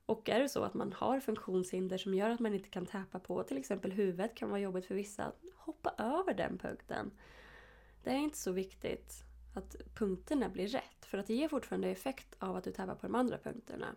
Och 0.05 0.29
är 0.29 0.39
det 0.39 0.49
så 0.49 0.63
att 0.63 0.73
man 0.73 0.93
har 0.93 1.19
funktionshinder 1.19 1.97
som 1.97 2.13
gör 2.13 2.29
att 2.29 2.39
man 2.39 2.53
inte 2.53 2.69
kan 2.69 2.85
tappa 2.85 3.19
på 3.19 3.43
till 3.43 3.57
exempel 3.57 3.91
huvudet 3.91 4.35
kan 4.35 4.49
vara 4.49 4.59
jobbigt 4.59 4.85
för 4.85 4.95
vissa. 4.95 5.31
Hoppa 5.55 5.93
över 5.97 6.33
den 6.33 6.57
punkten. 6.57 7.11
Det 8.03 8.09
är 8.09 8.17
inte 8.17 8.37
så 8.37 8.51
viktigt 8.51 9.23
att 9.53 9.75
punkterna 9.95 10.49
blir 10.49 10.67
rätt. 10.67 11.05
För 11.05 11.17
att 11.17 11.27
det 11.27 11.33
ger 11.33 11.47
fortfarande 11.47 11.89
effekt 11.89 12.35
av 12.39 12.55
att 12.55 12.63
du 12.63 12.71
tappar 12.71 12.95
på 12.95 13.07
de 13.07 13.15
andra 13.15 13.37
punkterna. 13.37 13.95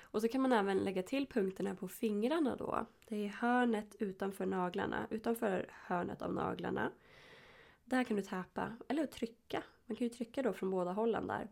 Och 0.00 0.22
så 0.22 0.28
kan 0.28 0.42
man 0.42 0.52
även 0.52 0.78
lägga 0.78 1.02
till 1.02 1.26
punkterna 1.26 1.74
på 1.74 1.88
fingrarna 1.88 2.56
då. 2.56 2.86
Det 3.08 3.26
är 3.26 3.28
hörnet 3.28 3.96
utanför 3.98 4.46
naglarna, 4.46 5.06
utanför 5.10 5.66
hörnet 5.70 6.22
av 6.22 6.34
naglarna. 6.34 6.90
Där 7.84 8.04
kan 8.04 8.16
du 8.16 8.22
täpa, 8.22 8.76
eller 8.88 9.06
trycka. 9.06 9.62
Man 9.86 9.96
kan 9.96 10.06
ju 10.06 10.14
trycka 10.14 10.42
då 10.42 10.52
från 10.52 10.70
båda 10.70 10.92
hållen 10.92 11.26
där. 11.26 11.48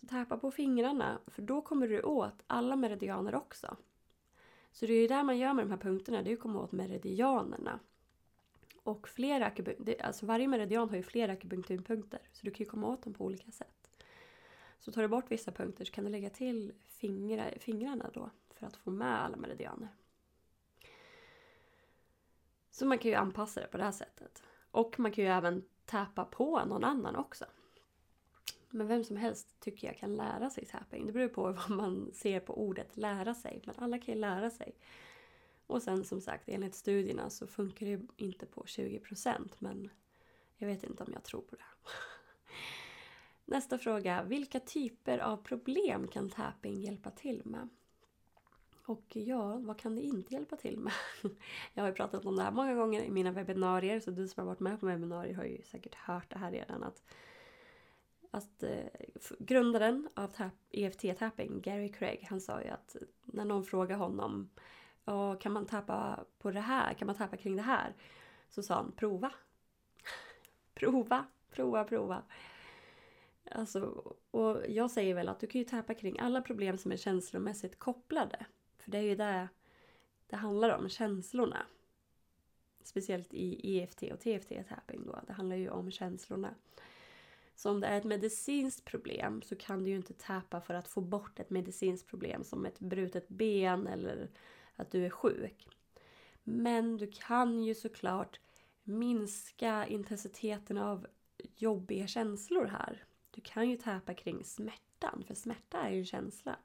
Så 0.00 0.06
täpa 0.06 0.36
på 0.36 0.50
fingrarna, 0.50 1.18
för 1.26 1.42
då 1.42 1.62
kommer 1.62 1.88
du 1.88 2.02
åt 2.02 2.42
alla 2.46 2.76
meridianer 2.76 3.34
också. 3.34 3.76
Så 4.72 4.86
det 4.86 4.92
är 4.92 5.00
ju 5.00 5.08
där 5.08 5.22
man 5.22 5.38
gör 5.38 5.54
med 5.54 5.64
de 5.64 5.70
här 5.70 5.78
punkterna, 5.78 6.22
det 6.22 6.30
är 6.30 6.34
att 6.34 6.40
komma 6.40 6.60
åt 6.60 6.72
meridianerna. 6.72 7.78
Och 8.82 9.08
flera 9.08 9.52
alltså 10.00 10.26
varje 10.26 10.48
meridian 10.48 10.88
har 10.88 10.96
ju 10.96 11.02
flera 11.02 11.32
akupunkturpunkter, 11.32 12.20
så 12.32 12.46
du 12.46 12.50
kan 12.50 12.64
ju 12.64 12.70
komma 12.70 12.88
åt 12.88 13.02
dem 13.02 13.14
på 13.14 13.24
olika 13.24 13.50
sätt. 13.50 13.90
Så 14.78 14.92
tar 14.92 15.02
du 15.02 15.08
bort 15.08 15.30
vissa 15.30 15.52
punkter 15.52 15.84
så 15.84 15.92
kan 15.92 16.04
du 16.04 16.10
lägga 16.10 16.30
till 16.30 16.72
fingra, 16.88 17.44
fingrarna 17.58 18.10
då 18.14 18.30
för 18.54 18.66
att 18.66 18.76
få 18.76 18.90
med 18.90 19.22
alla 19.24 19.36
meridianer. 19.36 19.88
Så 22.70 22.86
man 22.86 22.98
kan 22.98 23.10
ju 23.10 23.16
anpassa 23.16 23.60
det 23.60 23.66
på 23.66 23.76
det 23.76 23.84
här 23.84 23.92
sättet. 23.92 24.42
Och 24.70 24.98
man 24.98 25.12
kan 25.12 25.24
ju 25.24 25.30
även 25.30 25.64
täpa 25.84 26.24
på 26.24 26.64
någon 26.64 26.84
annan 26.84 27.16
också. 27.16 27.44
Men 28.70 28.86
vem 28.86 29.04
som 29.04 29.16
helst 29.16 29.60
tycker 29.60 29.86
jag 29.86 29.98
kan 29.98 30.16
lära 30.16 30.50
sig 30.50 30.64
tapping. 30.64 31.06
Det 31.06 31.12
beror 31.12 31.28
på 31.28 31.42
vad 31.68 31.70
man 31.70 32.10
ser 32.14 32.40
på 32.40 32.58
ordet 32.58 32.96
lära 32.96 33.34
sig. 33.34 33.62
Men 33.64 33.74
alla 33.78 33.98
kan 33.98 34.14
ju 34.14 34.20
lära 34.20 34.50
sig. 34.50 34.74
Och 35.70 35.82
sen 35.82 36.04
som 36.04 36.20
sagt, 36.20 36.48
enligt 36.48 36.74
studierna 36.74 37.30
så 37.30 37.46
funkar 37.46 37.86
det 37.86 38.00
inte 38.16 38.46
på 38.46 38.62
20% 38.62 39.50
men 39.58 39.90
jag 40.56 40.68
vet 40.68 40.84
inte 40.84 41.04
om 41.04 41.12
jag 41.12 41.22
tror 41.22 41.40
på 41.40 41.56
det. 41.56 41.90
Nästa 43.44 43.78
fråga. 43.78 44.22
Vilka 44.22 44.60
typer 44.60 45.18
av 45.18 45.36
problem 45.36 46.08
kan 46.08 46.30
tapping 46.30 46.80
hjälpa 46.80 47.10
till 47.10 47.42
med? 47.44 47.68
Och 48.84 49.16
ja, 49.16 49.56
vad 49.56 49.78
kan 49.78 49.96
det 49.96 50.02
inte 50.02 50.34
hjälpa 50.34 50.56
till 50.56 50.78
med? 50.78 50.92
Jag 51.74 51.82
har 51.82 51.88
ju 51.88 51.94
pratat 51.94 52.26
om 52.26 52.36
det 52.36 52.42
här 52.42 52.52
många 52.52 52.74
gånger 52.74 53.02
i 53.02 53.10
mina 53.10 53.32
webbinarier 53.32 54.00
så 54.00 54.10
du 54.10 54.28
som 54.28 54.40
har 54.40 54.46
varit 54.46 54.60
med 54.60 54.80
på 54.80 54.86
webbinarier 54.86 55.34
har 55.34 55.44
ju 55.44 55.62
säkert 55.62 55.94
hört 55.94 56.30
det 56.30 56.38
här 56.38 56.50
redan. 56.50 56.82
Att, 56.82 57.02
att 58.30 58.62
eh, 58.62 58.86
grundaren 59.38 60.08
av 60.14 60.32
EFT-tapping, 60.70 61.60
Gary 61.60 61.92
Craig, 61.92 62.26
han 62.30 62.40
sa 62.40 62.62
ju 62.62 62.68
att 62.68 62.96
när 63.24 63.44
någon 63.44 63.64
frågar 63.64 63.96
honom 63.96 64.50
kan 65.40 65.52
man 65.52 65.66
tappa 65.66 66.24
på 66.38 66.50
det 66.50 66.60
här, 66.60 66.94
kan 66.94 67.06
man 67.06 67.16
tappa 67.16 67.36
kring 67.36 67.56
det 67.56 67.62
här? 67.62 67.94
Så 68.48 68.62
sa 68.62 68.74
han 68.74 68.92
prova. 68.92 69.32
prova, 70.74 71.26
prova, 71.50 71.84
prova. 71.84 72.22
Alltså, 73.50 73.80
och 74.30 74.62
jag 74.68 74.90
säger 74.90 75.14
väl 75.14 75.28
att 75.28 75.40
du 75.40 75.46
kan 75.46 75.58
ju 75.58 75.64
tappa 75.64 75.94
kring 75.94 76.18
alla 76.18 76.42
problem 76.42 76.78
som 76.78 76.92
är 76.92 76.96
känslomässigt 76.96 77.78
kopplade. 77.78 78.46
För 78.78 78.90
det 78.90 78.98
är 78.98 79.02
ju 79.02 79.16
det 79.16 79.48
det 80.26 80.36
handlar 80.36 80.70
om, 80.70 80.88
känslorna. 80.88 81.66
Speciellt 82.82 83.34
i 83.34 83.76
EFT 83.78 84.02
och 84.02 84.18
TFT-tapping 84.18 85.06
då. 85.06 85.20
Det 85.26 85.32
handlar 85.32 85.56
ju 85.56 85.70
om 85.70 85.90
känslorna. 85.90 86.54
Så 87.54 87.70
om 87.70 87.80
det 87.80 87.86
är 87.86 87.98
ett 87.98 88.04
medicinskt 88.04 88.84
problem 88.84 89.42
så 89.42 89.56
kan 89.56 89.84
du 89.84 89.90
ju 89.90 89.96
inte 89.96 90.14
tappa 90.14 90.60
för 90.60 90.74
att 90.74 90.88
få 90.88 91.00
bort 91.00 91.40
ett 91.40 91.50
medicinskt 91.50 92.08
problem 92.08 92.44
som 92.44 92.66
ett 92.66 92.78
brutet 92.78 93.28
ben 93.28 93.86
eller 93.86 94.30
att 94.80 94.90
du 94.90 95.06
är 95.06 95.10
sjuk. 95.10 95.68
Men 96.42 96.96
du 96.96 97.10
kan 97.14 97.62
ju 97.62 97.74
såklart 97.74 98.40
minska 98.82 99.86
intensiteten 99.86 100.78
av 100.78 101.06
jobbiga 101.56 102.06
känslor 102.06 102.66
här. 102.66 103.04
Du 103.30 103.40
kan 103.40 103.70
ju 103.70 103.76
täpa 103.76 104.14
kring 104.14 104.44
smärtan, 104.44 105.24
för 105.26 105.34
smärta 105.34 105.78
är 105.78 105.90
ju 105.90 105.98
en 105.98 106.04
känsla. 106.04 106.56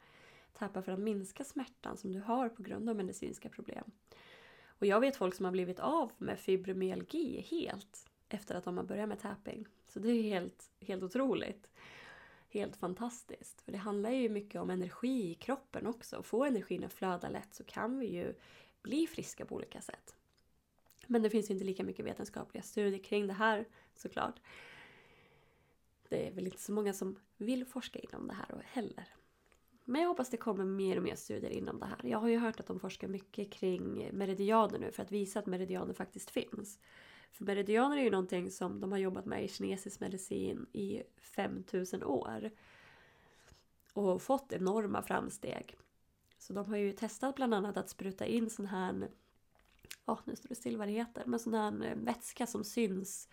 Täpa 0.53 0.81
för 0.81 0.91
att 0.91 1.00
minska 1.00 1.43
smärtan 1.43 1.98
som 1.98 2.12
du 2.12 2.19
har 2.19 2.50
på 2.50 2.63
grund 2.63 2.89
av 2.89 2.95
medicinska 2.95 3.50
problem. 3.50 3.91
Och 4.79 4.86
jag 4.86 5.00
vet 5.00 5.15
folk 5.15 5.36
som 5.36 5.45
har 5.45 5.51
blivit 5.51 5.79
av 5.79 6.12
med 6.17 6.39
fibromyalgi 6.39 7.41
helt 7.41 8.10
efter 8.29 8.55
att 8.55 8.63
de 8.63 8.77
har 8.77 8.84
börjat 8.84 9.10
med 9.10 9.19
tapping. 9.19 9.65
Så 9.88 10.00
det 10.00 10.10
är 10.10 10.22
helt, 10.22 10.72
helt 10.79 11.03
otroligt. 11.03 11.72
Helt 12.50 12.75
fantastiskt. 12.75 13.62
För 13.62 13.72
det 13.72 13.78
handlar 13.78 14.10
ju 14.10 14.30
mycket 14.30 14.62
om 14.62 14.70
energi 14.70 15.32
i 15.32 15.34
kroppen 15.34 15.88
också. 15.88 16.24
Få 16.24 16.46
energin 16.46 16.84
att 16.84 16.94
flöda 16.94 17.30
lätt 17.30 17.54
så 17.54 17.64
kan 17.64 18.00
vi 18.00 18.06
ju 18.06 18.34
bli 18.82 19.08
friska 19.08 19.46
på 19.46 19.56
olika 19.56 19.82
sätt. 19.82 20.16
Men 21.08 21.22
det 21.22 21.30
finns 21.30 21.50
ju 21.50 21.54
inte 21.54 21.66
lika 21.66 21.84
mycket 21.84 22.06
vetenskapliga 22.06 22.64
studier 22.64 23.04
kring 23.04 23.28
det 23.28 23.34
här 23.34 23.66
såklart. 23.96 24.36
Det 26.10 26.28
är 26.28 26.32
väl 26.32 26.46
inte 26.46 26.62
så 26.62 26.72
många 26.72 26.94
som 26.94 27.20
vill 27.38 27.66
forska 27.66 28.00
inom 28.00 28.28
det 28.28 28.34
här 28.34 28.64
heller. 28.66 29.08
Men 29.84 30.02
jag 30.02 30.10
hoppas 30.10 30.30
det 30.30 30.38
kommer 30.38 30.66
mer 30.66 30.98
och 30.98 31.04
mer 31.04 31.16
studier 31.16 31.52
inom 31.52 31.80
det 31.80 31.86
här. 31.86 32.00
Jag 32.04 32.18
har 32.18 32.28
ju 32.28 32.38
hört 32.38 32.60
att 32.60 32.68
de 32.68 32.80
forskar 32.80 33.08
mycket 33.08 33.52
kring 33.52 34.10
meridianer 34.14 34.80
nu 34.80 34.92
för 34.92 35.04
att 35.04 35.12
visa 35.12 35.40
att 35.40 35.46
meridianer 35.46 35.94
faktiskt 35.94 36.30
finns. 36.30 36.80
För 37.38 37.46
meridianer 37.46 37.98
är 37.98 38.01
ju 38.01 38.12
någonting 38.12 38.51
som 38.51 38.82
de 38.82 38.92
har 38.92 39.00
jobbat 39.00 39.25
med 39.25 39.44
i 39.44 39.48
kinesisk 39.48 40.00
medicin 40.00 40.65
i 40.74 41.04
5000 41.18 42.04
år. 42.04 42.51
Och 43.94 44.22
fått 44.22 44.54
enorma 44.54 45.01
framsteg. 45.01 45.75
Så 46.38 46.54
de 46.54 46.65
har 46.65 46.77
ju 46.77 46.92
testat 46.92 47.36
bland 47.36 47.54
annat 47.54 47.77
att 47.77 47.89
spruta 47.89 48.25
in 48.25 48.50
sån 48.50 48.65
här, 48.65 49.10
ja 50.06 50.13
oh, 50.13 50.20
nu 50.25 50.36
står 50.36 50.50
det 50.50 50.56
still 50.56 50.77
vad 50.77 50.88
det 50.88 50.92
heter, 50.92 51.24
men 51.25 51.39
sån 51.39 51.54
här 51.54 51.96
vätska 51.96 52.48
som 52.48 52.63
syns 52.63 53.30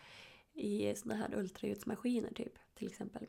i 0.53 0.95
såna 0.95 1.15
här 1.15 1.35
ultraljudsmaskiner 1.35 2.35
typ, 2.35 2.59
till 2.75 2.87
exempel. 2.87 3.27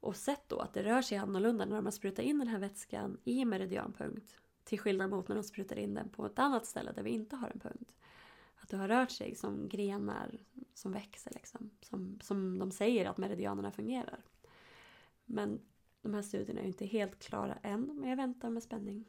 Och 0.00 0.16
sett 0.16 0.48
då 0.48 0.58
att 0.58 0.74
det 0.74 0.82
rör 0.82 1.02
sig 1.02 1.18
annorlunda 1.18 1.64
när 1.64 1.76
de 1.76 1.84
har 1.84 1.92
sprutat 1.92 2.24
in 2.24 2.38
den 2.38 2.48
här 2.48 2.58
vätskan 2.58 3.18
i 3.24 3.44
meridianpunkt. 3.44 4.36
Till 4.64 4.78
skillnad 4.78 5.10
mot 5.10 5.28
när 5.28 5.36
de 5.36 5.42
sprutar 5.44 5.76
in 5.76 5.94
den 5.94 6.08
på 6.08 6.26
ett 6.26 6.38
annat 6.38 6.66
ställe 6.66 6.92
där 6.92 7.02
vi 7.02 7.10
inte 7.10 7.36
har 7.36 7.48
en 7.48 7.60
punkt. 7.60 7.92
Att 8.66 8.70
det 8.70 8.76
har 8.76 8.88
rört 8.88 9.10
sig 9.10 9.34
som 9.34 9.68
grenar 9.68 10.38
som 10.74 10.92
växer 10.92 11.30
liksom. 11.34 11.70
Som, 11.80 12.18
som 12.22 12.58
de 12.58 12.70
säger 12.70 13.06
att 13.06 13.18
meridianerna 13.18 13.72
fungerar. 13.72 14.24
Men 15.24 15.60
de 16.02 16.14
här 16.14 16.22
studierna 16.22 16.60
är 16.60 16.66
inte 16.66 16.86
helt 16.86 17.18
klara 17.18 17.54
än, 17.62 18.00
men 18.00 18.10
jag 18.10 18.16
väntar 18.16 18.50
med 18.50 18.62
spänning. 18.62 19.04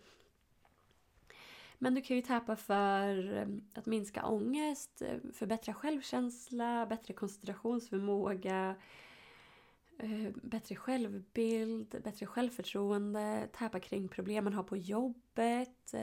Men 1.78 1.96
du 1.96 2.02
kan 2.02 2.16
ju 2.16 2.22
täpa 2.22 2.56
för 2.56 3.34
ehm, 3.34 3.62
att 3.74 3.86
minska 3.86 4.26
ångest, 4.26 5.02
förbättra 5.34 5.74
självkänsla, 5.74 6.86
bättre 6.86 7.14
koncentrationsförmåga, 7.14 8.76
eh, 10.00 10.30
bättre 10.44 10.76
självbild, 10.76 12.02
bättre 12.04 12.26
självförtroende, 12.26 13.50
täpa 13.54 13.80
kring 13.80 14.08
problem 14.08 14.44
man 14.44 14.54
har 14.54 14.64
på 14.64 14.78
jobbet. 14.78 15.94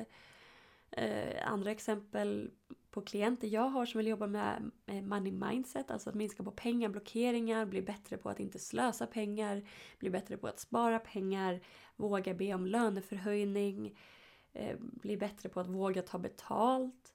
Eh, 0.90 1.52
andra 1.52 1.70
exempel 1.70 2.50
på 2.94 3.00
klienter 3.00 3.48
jag 3.48 3.68
har 3.68 3.86
som 3.86 3.98
vill 3.98 4.06
jobba 4.06 4.26
med 4.26 4.72
money 4.86 5.32
mindset, 5.32 5.90
alltså 5.90 6.10
att 6.10 6.16
minska 6.16 6.42
på 6.42 6.50
pengablockeringar, 6.50 7.66
bli 7.66 7.82
bättre 7.82 8.16
på 8.16 8.30
att 8.30 8.40
inte 8.40 8.58
slösa 8.58 9.06
pengar, 9.06 9.62
bli 9.98 10.10
bättre 10.10 10.36
på 10.36 10.46
att 10.46 10.60
spara 10.60 10.98
pengar, 10.98 11.60
våga 11.96 12.34
be 12.34 12.54
om 12.54 12.66
löneförhöjning, 12.66 13.98
eh, 14.52 14.76
bli 14.78 15.16
bättre 15.16 15.48
på 15.48 15.60
att 15.60 15.68
våga 15.68 16.02
ta 16.02 16.18
betalt. 16.18 17.14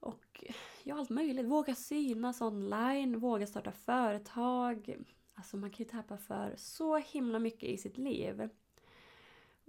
Och 0.00 0.44
ja, 0.82 0.98
allt 0.98 1.10
möjligt. 1.10 1.46
Våga 1.46 1.74
synas 1.74 2.40
online, 2.40 3.18
våga 3.18 3.46
starta 3.46 3.72
företag. 3.72 4.96
Alltså 5.34 5.56
man 5.56 5.70
kan 5.70 5.84
ju 5.84 5.90
tappa 5.90 6.16
för 6.16 6.54
så 6.56 6.96
himla 6.96 7.38
mycket 7.38 7.68
i 7.68 7.76
sitt 7.76 7.98
liv. 7.98 8.48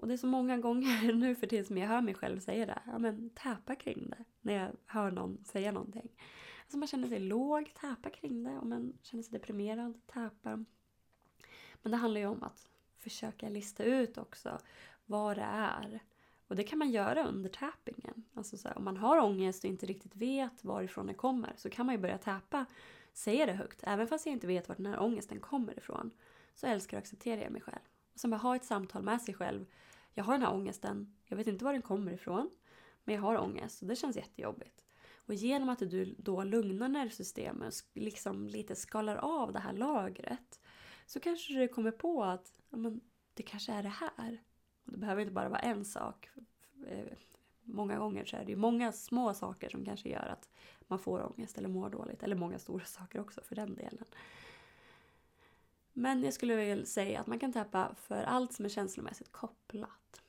Och 0.02 0.08
det 0.08 0.14
är 0.14 0.18
så 0.18 0.28
många 0.28 0.58
gånger 0.58 1.14
nu 1.14 1.36
för 1.36 1.48
tiden 1.48 1.66
som 1.66 1.78
jag 1.78 1.88
hör 1.88 2.02
mig 2.02 2.14
själv 2.14 2.40
säga 2.40 2.66
det. 2.66 2.82
Ja 2.86 2.98
men 2.98 3.30
täpa 3.30 3.76
kring 3.76 4.10
det. 4.10 4.26
När 4.42 4.54
jag 4.54 4.72
hör 4.86 5.12
någon 5.12 5.44
säga 5.46 5.72
någonting. 5.72 6.10
Alltså 6.62 6.78
man 6.78 6.88
känner 6.88 7.08
sig 7.08 7.20
låg, 7.20 7.74
täpa 7.74 8.10
kring 8.10 8.44
det. 8.44 8.58
Om 8.58 8.70
man 8.70 8.94
känner 9.02 9.24
sig 9.24 9.32
deprimerad, 9.32 10.02
täpa. 10.08 10.66
Men 11.82 11.92
det 11.92 11.98
handlar 11.98 12.22
ju 12.22 12.28
om 12.28 12.44
att 12.44 12.70
försöka 12.98 13.50
lista 13.50 13.84
ut 13.84 14.18
också 14.18 14.58
vad 15.06 15.38
det 15.38 15.48
är. 15.52 16.00
Och 16.48 16.56
det 16.56 16.64
kan 16.64 16.80
man 16.80 16.92
göra 16.92 17.28
under 17.28 17.50
tappingen. 17.50 18.24
Alltså 18.34 18.58
så 18.58 18.68
här, 18.68 18.78
om 18.78 18.84
man 18.84 18.98
har 18.98 19.20
ångest 19.20 19.64
och 19.64 19.70
inte 19.70 19.86
riktigt 19.86 20.16
vet 20.16 20.64
varifrån 20.64 21.08
det 21.08 21.14
kommer 21.14 21.54
så 21.58 21.70
kan 21.70 21.86
man 21.86 21.96
ju 21.96 22.02
börja 22.02 22.18
täpa, 22.18 22.66
säga 23.14 23.46
det 23.46 23.54
högt. 23.54 23.84
Även 23.84 24.08
fast 24.08 24.26
jag 24.26 24.34
inte 24.34 24.48
vet 24.48 24.70
var 24.70 24.76
den 24.76 24.86
här 24.86 25.00
ångesten 25.00 25.40
kommer 25.40 25.78
ifrån 25.78 26.12
så 26.56 26.68
älskar 26.68 26.98
och 26.98 27.02
accepterar 27.02 27.42
jag 27.42 27.52
mig 27.52 27.62
själv. 27.62 27.82
Och 28.14 28.20
sen 28.20 28.30
bara 28.30 28.38
ha 28.38 28.56
ett 28.56 28.66
samtal 28.66 29.04
med 29.04 29.22
sig 29.22 29.34
själv. 29.34 29.66
Jag 30.13 30.24
har 30.24 30.34
den 30.34 30.41
här 30.41 30.54
ångesten, 30.54 31.15
jag 31.26 31.38
vet 31.38 31.47
inte 31.47 31.65
var 31.65 31.74
den 31.74 31.82
kommer 31.82 32.12
ifrån. 32.12 32.50
Men 33.04 33.15
jag 33.15 33.21
har 33.21 33.38
ångest 33.38 33.82
och 33.82 33.88
det 33.88 33.95
känns 33.95 34.15
jättejobbigt. 34.15 34.84
Och 35.15 35.34
genom 35.34 35.69
att 35.69 35.80
du 35.80 36.15
då 36.17 36.43
lugnar 36.43 36.89
nervsystemet, 36.89 37.74
liksom 37.93 38.47
lite 38.47 38.76
skalar 38.76 39.15
av 39.15 39.54
det 39.54 39.60
här 39.60 39.74
lagret. 39.74 40.60
Så 41.06 41.19
kanske 41.19 41.54
du 41.54 41.67
kommer 41.67 41.91
på 41.91 42.24
att 42.24 42.54
ja, 42.69 42.78
men, 42.78 43.02
det 43.34 43.43
kanske 43.43 43.74
är 43.74 43.84
det 43.84 43.89
här. 43.89 44.41
Och 44.86 44.91
Det 44.91 44.97
behöver 44.97 45.21
inte 45.21 45.34
bara 45.34 45.50
vara 45.50 45.60
en 45.60 45.86
sak. 45.86 46.30
Eh, 46.88 47.13
många 47.63 47.97
gånger 47.97 48.26
så 48.26 48.38
är 48.38 48.45
det 48.45 48.52
ju 48.52 48.58
många 48.58 48.91
små 48.91 49.34
saker 49.34 49.69
som 49.69 49.86
kanske 49.86 50.10
gör 50.10 50.26
att 50.28 50.50
man 50.88 51.00
får 51.00 51.32
ångest 51.34 51.58
eller 51.58 51.69
mår 51.69 51.89
dåligt. 51.89 52.24
Eller 52.24 52.36
många 52.36 52.60
stora 52.60 52.86
saker 52.86 53.19
också 53.19 53.41
för 53.41 53.56
den 53.56 53.76
delen. 53.76 54.06
Men 55.93 56.23
jag 56.23 56.34
skulle 56.34 56.56
vilja 56.56 56.86
säga 56.86 57.19
att 57.19 57.27
man 57.27 57.39
kan 57.39 57.54
tappa 57.54 57.95
för 57.95 58.23
allt 58.23 58.54
som 58.54 58.65
är 58.65 58.69
känslomässigt 58.69 59.32
kopplat. 59.32 60.21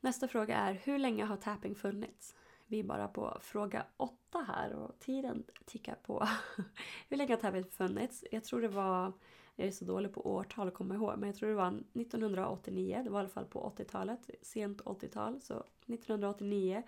Nästa 0.00 0.28
fråga 0.28 0.56
är 0.56 0.72
hur 0.72 0.98
länge 0.98 1.24
har 1.24 1.36
tapping 1.36 1.74
funnits? 1.74 2.34
Vi 2.66 2.80
är 2.80 2.84
bara 2.84 3.08
på 3.08 3.38
fråga 3.42 3.86
åtta 3.96 4.44
här 4.48 4.72
och 4.72 4.98
tiden 4.98 5.44
tickar 5.64 5.94
på. 5.94 6.28
hur 7.08 7.16
länge 7.16 7.32
har 7.32 7.40
tapping 7.40 7.64
funnits? 7.64 8.24
Jag 8.30 8.44
tror 8.44 8.60
det 8.60 8.68
var 8.68 9.12
jag 9.56 9.66
är 9.66 9.72
så 9.72 9.84
dålig 9.84 10.12
på 10.12 10.26
årtal 10.26 10.68
att 10.68 10.74
komma 10.74 10.94
ihåg 10.94 11.18
men 11.18 11.28
jag 11.28 11.36
tror 11.36 11.48
det 11.48 11.54
var 11.54 11.68
1989, 11.68 13.00
det 13.04 13.10
var 13.10 13.18
i 13.18 13.20
alla 13.20 13.28
fall 13.28 13.44
på 13.44 13.74
80-talet, 13.76 14.30
sent 14.42 14.80
80-tal. 14.80 15.40
Så 15.40 15.54
1989 15.54 16.82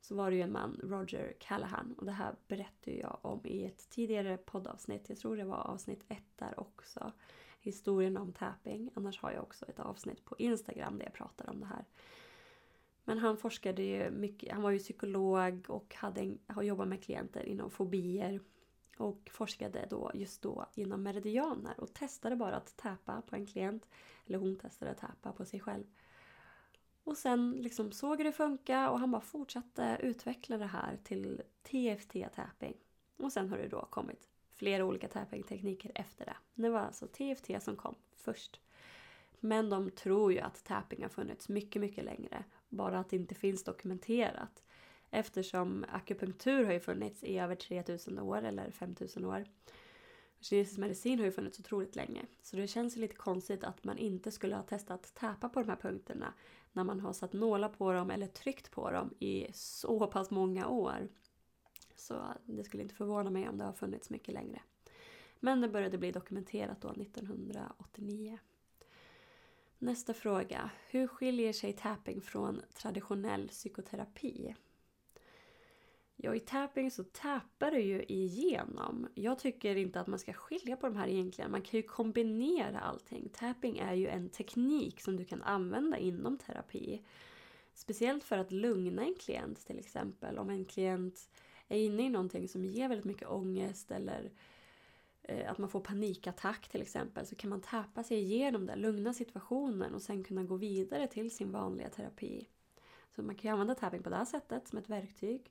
så 0.00 0.14
var 0.14 0.30
det 0.30 0.36
ju 0.36 0.42
en 0.42 0.52
man, 0.52 0.80
Roger 0.82 1.32
Callahan, 1.38 1.94
och 1.98 2.04
det 2.04 2.12
här 2.12 2.34
berättade 2.48 2.96
jag 2.96 3.18
i 3.52 3.64
ett 3.64 3.90
tidigare 3.90 4.36
poddavsnitt. 4.36 5.08
Jag 5.08 5.18
tror 5.18 5.36
det 5.36 5.44
var 5.44 5.56
avsnitt 5.56 6.04
ett 6.08 6.36
där 6.36 6.60
också. 6.60 7.12
Historien 7.60 8.16
om 8.16 8.32
tapping. 8.32 8.90
Annars 8.94 9.20
har 9.20 9.32
jag 9.32 9.42
också 9.42 9.66
ett 9.66 9.80
avsnitt 9.80 10.24
på 10.24 10.36
Instagram 10.38 10.98
där 10.98 11.04
jag 11.04 11.14
pratar 11.14 11.50
om 11.50 11.60
det 11.60 11.66
här. 11.66 11.84
Men 13.04 13.18
han 13.18 13.36
forskade 13.36 13.82
ju 13.82 14.10
mycket, 14.10 14.52
han 14.52 14.62
var 14.62 14.70
ju 14.70 14.78
psykolog 14.78 15.64
och 15.68 15.94
hade, 15.94 16.36
har 16.46 16.62
jobbat 16.62 16.88
med 16.88 17.04
klienter 17.04 17.44
inom 17.46 17.70
fobier 17.70 18.40
och 18.96 19.30
forskade 19.32 19.86
då 19.90 20.10
just 20.14 20.42
då 20.42 20.66
inom 20.74 21.02
meridianer 21.02 21.80
och 21.80 21.94
testade 21.94 22.36
bara 22.36 22.56
att 22.56 22.76
täpa 22.76 23.22
på 23.22 23.36
en 23.36 23.46
klient. 23.46 23.88
Eller 24.26 24.38
hon 24.38 24.56
testade 24.56 24.90
att 24.90 24.98
täpa 24.98 25.32
på 25.32 25.44
sig 25.44 25.60
själv. 25.60 25.84
Och 27.04 27.16
sen 27.16 27.52
liksom 27.52 27.92
såg 27.92 28.18
det 28.18 28.32
funka 28.32 28.90
och 28.90 28.98
han 28.98 29.10
bara 29.10 29.22
fortsatte 29.22 29.98
utveckla 30.02 30.58
det 30.58 30.66
här 30.66 30.98
till 31.04 31.42
TFT-tapping. 31.62 32.76
Och 33.22 33.32
sen 33.32 33.48
har 33.48 33.58
det 33.58 33.68
då 33.68 33.86
kommit 33.90 34.28
flera 34.50 34.84
olika 34.84 35.08
tapping-tekniker 35.08 35.92
efter 35.94 36.24
det. 36.24 36.36
Det 36.54 36.68
var 36.68 36.80
alltså 36.80 37.06
TFT 37.06 37.62
som 37.62 37.76
kom 37.76 37.94
först. 38.16 38.60
Men 39.40 39.70
de 39.70 39.90
tror 39.90 40.32
ju 40.32 40.38
att 40.38 40.64
tapping 40.64 41.02
har 41.02 41.08
funnits 41.08 41.48
mycket, 41.48 41.82
mycket 41.82 42.04
längre. 42.04 42.44
Bara 42.68 42.98
att 42.98 43.10
det 43.10 43.16
inte 43.16 43.34
finns 43.34 43.64
dokumenterat. 43.64 44.62
Eftersom 45.10 45.84
akupunktur 45.88 46.64
har 46.64 46.72
ju 46.72 46.80
funnits 46.80 47.24
i 47.24 47.38
över 47.38 47.54
3000 47.54 48.18
år 48.18 48.42
eller 48.42 48.70
5000 48.70 49.24
år. 49.24 49.44
Kinesisk 50.40 50.78
medicin 50.78 51.18
har 51.18 51.26
ju 51.26 51.32
funnits 51.32 51.60
otroligt 51.60 51.96
länge. 51.96 52.26
Så 52.42 52.56
det 52.56 52.66
känns 52.66 52.96
lite 52.96 53.14
konstigt 53.14 53.64
att 53.64 53.84
man 53.84 53.98
inte 53.98 54.30
skulle 54.30 54.56
ha 54.56 54.62
testat 54.62 55.14
täpa 55.14 55.48
på 55.48 55.60
de 55.60 55.68
här 55.68 55.76
punkterna 55.76 56.34
när 56.72 56.84
man 56.84 57.00
har 57.00 57.12
satt 57.12 57.32
nålar 57.32 57.68
på 57.68 57.92
dem 57.92 58.10
eller 58.10 58.26
tryckt 58.26 58.70
på 58.70 58.90
dem 58.90 59.14
i 59.18 59.46
så 59.52 60.06
pass 60.06 60.30
många 60.30 60.68
år. 60.68 61.08
Så 62.02 62.34
det 62.46 62.64
skulle 62.64 62.82
inte 62.82 62.94
förvåna 62.94 63.30
mig 63.30 63.48
om 63.48 63.58
det 63.58 63.64
har 63.64 63.72
funnits 63.72 64.10
mycket 64.10 64.34
längre. 64.34 64.62
Men 65.40 65.60
det 65.60 65.68
började 65.68 65.98
bli 65.98 66.12
dokumenterat 66.12 66.80
då 66.80 66.90
1989. 66.90 68.38
Nästa 69.78 70.14
fråga. 70.14 70.70
Hur 70.88 71.06
skiljer 71.06 71.52
sig 71.52 71.72
tapping 71.72 72.20
från 72.20 72.62
traditionell 72.74 73.48
psykoterapi? 73.48 74.54
Ja, 76.16 76.34
i 76.34 76.40
tapping 76.40 76.90
så 76.90 77.04
tappar 77.04 77.70
du 77.70 77.80
ju 77.80 78.02
igenom. 78.02 79.08
Jag 79.14 79.38
tycker 79.38 79.76
inte 79.76 80.00
att 80.00 80.06
man 80.06 80.18
ska 80.18 80.32
skilja 80.32 80.76
på 80.76 80.86
de 80.86 80.96
här 80.96 81.08
egentligen. 81.08 81.50
Man 81.50 81.62
kan 81.62 81.80
ju 81.80 81.82
kombinera 81.82 82.80
allting. 82.80 83.28
Tapping 83.32 83.78
är 83.78 83.94
ju 83.94 84.06
en 84.06 84.28
teknik 84.28 85.00
som 85.00 85.16
du 85.16 85.24
kan 85.24 85.42
använda 85.42 85.98
inom 85.98 86.38
terapi. 86.38 87.02
Speciellt 87.74 88.24
för 88.24 88.38
att 88.38 88.52
lugna 88.52 89.02
en 89.02 89.14
klient 89.14 89.66
till 89.66 89.78
exempel. 89.78 90.38
Om 90.38 90.50
en 90.50 90.64
klient 90.64 91.30
är 91.74 91.86
inne 91.86 92.02
i 92.06 92.08
någonting 92.08 92.48
som 92.48 92.64
ger 92.64 92.88
väldigt 92.88 93.04
mycket 93.04 93.28
ångest 93.28 93.90
eller 93.90 94.30
eh, 95.22 95.50
att 95.50 95.58
man 95.58 95.68
får 95.68 95.80
panikattack 95.80 96.68
till 96.68 96.82
exempel 96.82 97.26
så 97.26 97.34
kan 97.34 97.50
man 97.50 97.60
tappa 97.60 98.02
sig 98.02 98.18
igenom 98.18 98.66
det, 98.66 98.76
lugna 98.76 99.14
situationen 99.14 99.94
och 99.94 100.02
sen 100.02 100.24
kunna 100.24 100.42
gå 100.44 100.56
vidare 100.56 101.06
till 101.06 101.30
sin 101.30 101.52
vanliga 101.52 101.88
terapi. 101.88 102.48
Så 103.14 103.22
man 103.22 103.34
kan 103.34 103.48
ju 103.48 103.52
använda 103.52 103.74
tapping 103.74 104.02
på 104.02 104.10
det 104.10 104.16
här 104.16 104.24
sättet 104.24 104.68
som 104.68 104.78
ett 104.78 104.88
verktyg. 104.88 105.50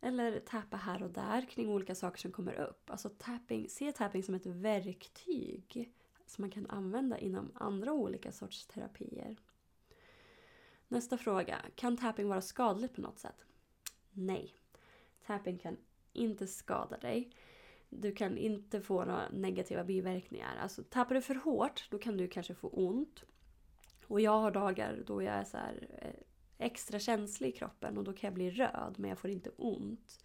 Eller 0.00 0.40
tappa 0.40 0.76
här 0.76 1.02
och 1.02 1.10
där 1.10 1.46
kring 1.50 1.68
olika 1.68 1.94
saker 1.94 2.18
som 2.18 2.32
kommer 2.32 2.60
upp. 2.60 2.90
Alltså 2.90 3.08
tapping, 3.08 3.68
se 3.68 3.92
tapping 3.92 4.22
som 4.22 4.34
ett 4.34 4.46
verktyg 4.46 5.92
som 6.26 6.42
man 6.42 6.50
kan 6.50 6.66
använda 6.66 7.18
inom 7.18 7.50
andra 7.54 7.92
olika 7.92 8.32
sorts 8.32 8.66
terapier. 8.66 9.36
Nästa 10.88 11.18
fråga. 11.18 11.58
Kan 11.74 11.96
tapping 11.96 12.28
vara 12.28 12.40
skadligt 12.40 12.94
på 12.94 13.00
något 13.00 13.18
sätt? 13.18 13.44
Nej. 14.10 14.57
Tapping 15.28 15.58
kan 15.58 15.76
inte 16.12 16.46
skada 16.46 16.96
dig. 16.96 17.30
Du 17.88 18.12
kan 18.12 18.38
inte 18.38 18.80
få 18.80 19.04
några 19.04 19.28
negativa 19.28 19.84
biverkningar. 19.84 20.56
Alltså 20.62 20.82
tappar 20.82 21.14
du 21.14 21.22
för 21.22 21.34
hårt 21.34 21.88
då 21.90 21.98
kan 21.98 22.16
du 22.16 22.28
kanske 22.28 22.54
få 22.54 22.68
ont. 22.68 23.24
Och 24.06 24.20
jag 24.20 24.38
har 24.40 24.50
dagar 24.50 25.02
då 25.06 25.22
jag 25.22 25.34
är 25.34 25.44
så 25.44 25.56
här, 25.56 25.88
eh, 26.02 26.66
extra 26.66 26.98
känslig 26.98 27.48
i 27.48 27.52
kroppen 27.52 27.98
och 27.98 28.04
då 28.04 28.12
kan 28.12 28.28
jag 28.28 28.34
bli 28.34 28.50
röd 28.50 28.94
men 28.96 29.08
jag 29.08 29.18
får 29.18 29.30
inte 29.30 29.50
ont. 29.56 30.24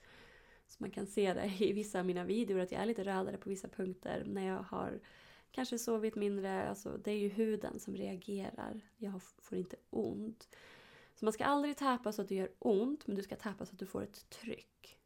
Så 0.67 0.77
man 0.79 0.91
kan 0.91 1.07
se 1.07 1.33
det 1.33 1.51
i 1.59 1.73
vissa 1.73 1.99
av 1.99 2.05
mina 2.05 2.23
videor 2.23 2.59
att 2.59 2.71
jag 2.71 2.81
är 2.81 2.85
lite 2.85 3.03
rödare 3.03 3.37
på 3.37 3.49
vissa 3.49 3.67
punkter 3.67 4.23
när 4.25 4.47
jag 4.47 4.63
har 4.63 4.99
kanske 5.51 5.79
sovit 5.79 6.15
mindre. 6.15 6.69
Alltså, 6.69 6.97
det 7.03 7.11
är 7.11 7.17
ju 7.17 7.29
huden 7.29 7.79
som 7.79 7.95
reagerar. 7.95 8.81
Jag 8.97 9.21
får 9.21 9.57
inte 9.57 9.75
ont. 9.89 10.47
Så 11.23 11.25
man 11.25 11.33
ska 11.33 11.45
aldrig 11.45 11.77
täpa 11.77 12.11
så 12.11 12.21
att 12.21 12.27
det 12.27 12.35
gör 12.35 12.49
ont 12.59 13.07
men 13.07 13.15
du 13.15 13.23
ska 13.23 13.35
täpa 13.35 13.65
så 13.65 13.73
att 13.73 13.79
du 13.79 13.85
får 13.85 14.03
ett 14.03 14.29
tryck. 14.29 14.97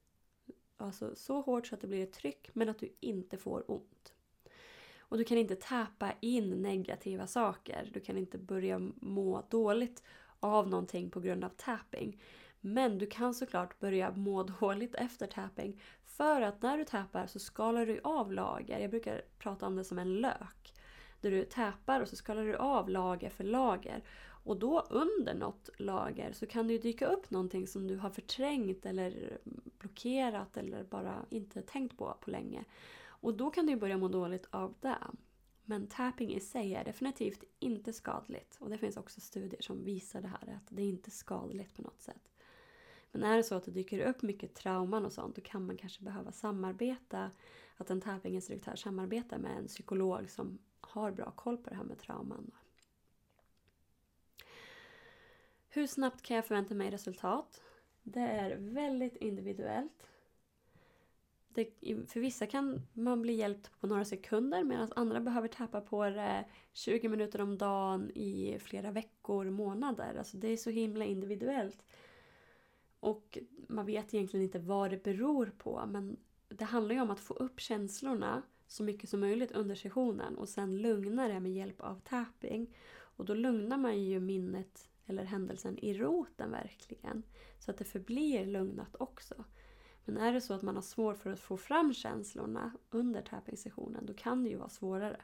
Alltså 0.78 1.16
så 1.16 1.42
hårt 1.42 1.68
så 1.68 1.76
att 1.76 1.82
det 1.82 1.88
blir 1.88 2.04
ett 2.04 2.14
tryck 2.14 2.50
men 2.54 2.70
att 2.70 2.80
du 2.80 2.90
inte 3.00 3.38
får 3.38 3.72
ont. 3.72 4.14
Och 5.00 5.18
du 5.18 5.24
kan 5.24 5.38
inte 5.38 5.56
täpa 5.56 6.14
in 6.20 6.50
negativa 6.50 7.28
saker. 7.28 7.90
Du 7.94 8.00
kan 8.00 8.18
inte 8.18 8.38
börja 8.38 8.80
må 8.96 9.44
dåligt 9.50 10.04
av 10.40 10.70
någonting 10.70 11.10
på 11.10 11.20
grund 11.20 11.44
av 11.44 11.50
tapping. 11.50 12.22
Men 12.60 12.98
du 12.98 13.08
kan 13.08 13.34
såklart 13.34 13.80
börja 13.80 14.12
må 14.12 14.44
dåligt 14.60 14.96
efter 14.96 15.28
tapping. 15.28 15.82
För 16.06 16.42
att 16.42 16.62
när 16.62 16.78
du 16.78 16.86
tappar 16.86 17.28
så 17.28 17.40
skalar 17.40 17.86
du 17.86 18.00
av 18.04 18.32
lager. 18.32 18.80
Jag 18.80 18.90
brukar 18.90 19.22
prata 19.40 19.68
om 19.68 19.76
det 19.76 19.84
som 19.84 20.00
en 20.00 20.16
lök. 20.16 20.74
Där 21.22 21.32
du 21.32 21.46
täpar 21.46 22.02
och 22.02 22.08
så 22.08 22.16
skalar 22.16 22.46
du 22.46 22.56
av 22.56 22.90
lager 22.90 23.30
för 23.30 23.44
lager. 23.44 24.04
Och 24.48 24.58
då 24.58 24.80
under 24.90 25.34
något 25.34 25.70
lager 25.78 26.32
så 26.32 26.46
kan 26.46 26.68
det 26.68 26.74
ju 26.74 26.80
dyka 26.80 27.08
upp 27.08 27.32
någonting 27.32 27.68
som 27.68 27.88
du 27.88 27.96
har 27.96 28.10
förträngt 28.10 28.86
eller 28.86 29.38
blockerat 29.80 30.58
eller 30.58 30.84
bara 30.84 31.26
inte 31.30 31.62
tänkt 31.62 31.98
på 31.98 32.18
på 32.22 32.32
länge. 32.32 32.64
Och 33.06 33.34
då 33.34 33.52
kan 33.52 33.66
du 33.66 33.76
börja 33.76 33.98
må 33.98 34.08
dåligt 34.08 34.48
av 34.50 34.76
det. 34.82 34.98
Men 35.66 35.88
tapping 35.88 36.34
i 36.34 36.40
sig 36.40 36.76
är 36.76 36.84
definitivt 36.84 37.44
inte 37.60 37.94
skadligt. 37.94 38.58
Och 38.60 38.70
det 38.70 38.78
finns 38.78 38.98
också 38.98 39.22
studier 39.22 39.62
som 39.62 39.84
visar 39.84 40.22
det 40.22 40.28
här, 40.28 40.56
att 40.56 40.68
det 40.70 40.82
är 40.82 40.90
inte 40.90 41.12
skadligt 41.12 41.76
på 41.76 41.82
något 41.82 42.02
sätt. 42.02 42.30
Men 43.12 43.24
är 43.24 43.38
det 43.38 43.44
så 43.44 43.56
att 43.56 43.66
det 43.66 43.72
dyker 43.72 44.00
upp 44.00 44.22
mycket 44.22 44.56
trauman 44.56 45.06
och 45.06 45.14
sånt, 45.14 45.36
då 45.36 45.42
kan 45.42 45.66
man 45.66 45.78
kanske 45.78 46.04
behöva 46.04 46.32
samarbeta. 46.32 47.32
Att 47.78 47.90
en 47.90 48.02
tappinginstruktör 48.02 48.76
samarbetar 48.76 49.38
med 49.38 49.58
en 49.58 49.68
psykolog 49.68 50.30
som 50.30 50.60
har 50.82 51.12
bra 51.12 51.32
koll 51.32 51.58
på 51.58 51.70
det 51.70 51.76
här 51.76 51.84
med 51.84 52.00
trauman. 52.00 52.52
Hur 55.78 55.88
snabbt 55.88 56.22
kan 56.22 56.36
jag 56.36 56.46
förvänta 56.46 56.76
mig 56.76 56.92
resultat? 56.92 57.62
Det 58.04 58.20
är 58.20 58.58
väldigt 58.58 59.16
individuellt. 59.16 60.08
Det, 61.48 61.70
för 62.08 62.20
vissa 62.20 62.46
kan 62.46 62.82
man 62.94 63.22
bli 63.22 63.34
hjälpt 63.34 63.80
på 63.80 63.88
några 63.88 64.06
sekunder 64.06 64.64
medan 64.64 64.92
andra 64.96 65.20
behöver 65.20 65.48
tappa 65.48 65.82
på 65.82 66.10
det 66.10 66.46
20 66.74 67.10
minuter 67.10 67.42
om 67.42 67.58
dagen 67.58 68.12
i 68.16 68.58
flera 68.60 68.92
veckor, 68.92 69.50
månader. 69.50 70.16
Alltså 70.18 70.38
det 70.38 70.48
är 70.48 70.58
så 70.58 70.70
himla 70.70 71.06
individuellt. 71.06 71.86
Och 73.00 73.38
man 73.68 73.86
vet 73.86 74.14
egentligen 74.14 74.44
inte 74.44 74.60
vad 74.60 74.90
det 74.92 75.04
beror 75.04 75.52
på 75.58 75.86
men 75.88 76.18
det 76.48 76.66
handlar 76.66 76.96
ju 76.96 77.02
om 77.02 77.12
att 77.12 77.20
få 77.20 77.34
upp 77.34 77.60
känslorna 77.60 78.42
så 78.68 78.84
mycket 78.84 79.10
som 79.10 79.20
möjligt 79.20 79.52
under 79.52 79.76
sessionen 79.76 80.38
och 80.38 80.50
sen 80.50 80.78
lugna 80.78 81.28
det 81.28 81.40
med 81.40 81.54
hjälp 81.54 81.82
av 81.82 82.00
tapping. 82.00 82.76
Och 82.90 83.26
då 83.26 83.34
lugnar 83.34 83.78
man 83.78 84.04
ju 84.04 84.20
minnet 84.20 84.90
eller 85.08 85.24
händelsen 85.24 85.78
i 85.78 85.94
roten 85.94 86.52
verkligen. 86.52 87.24
Så 87.60 87.72
att 87.72 87.78
det 87.78 87.86
förblir 87.86 88.46
lugnat 88.46 88.96
också. 89.00 89.44
Men 90.06 90.18
är 90.18 90.34
det 90.34 90.42
så 90.42 90.54
att 90.54 90.62
man 90.62 90.76
har 90.76 90.82
svårt 90.82 91.18
för 91.18 91.30
att 91.30 91.40
få 91.40 91.58
fram 91.58 91.94
känslorna 91.94 92.72
under 92.90 93.22
tapping-sessionen 93.22 94.06
då 94.06 94.14
kan 94.14 94.44
det 94.44 94.50
ju 94.50 94.56
vara 94.56 94.70
svårare. 94.70 95.22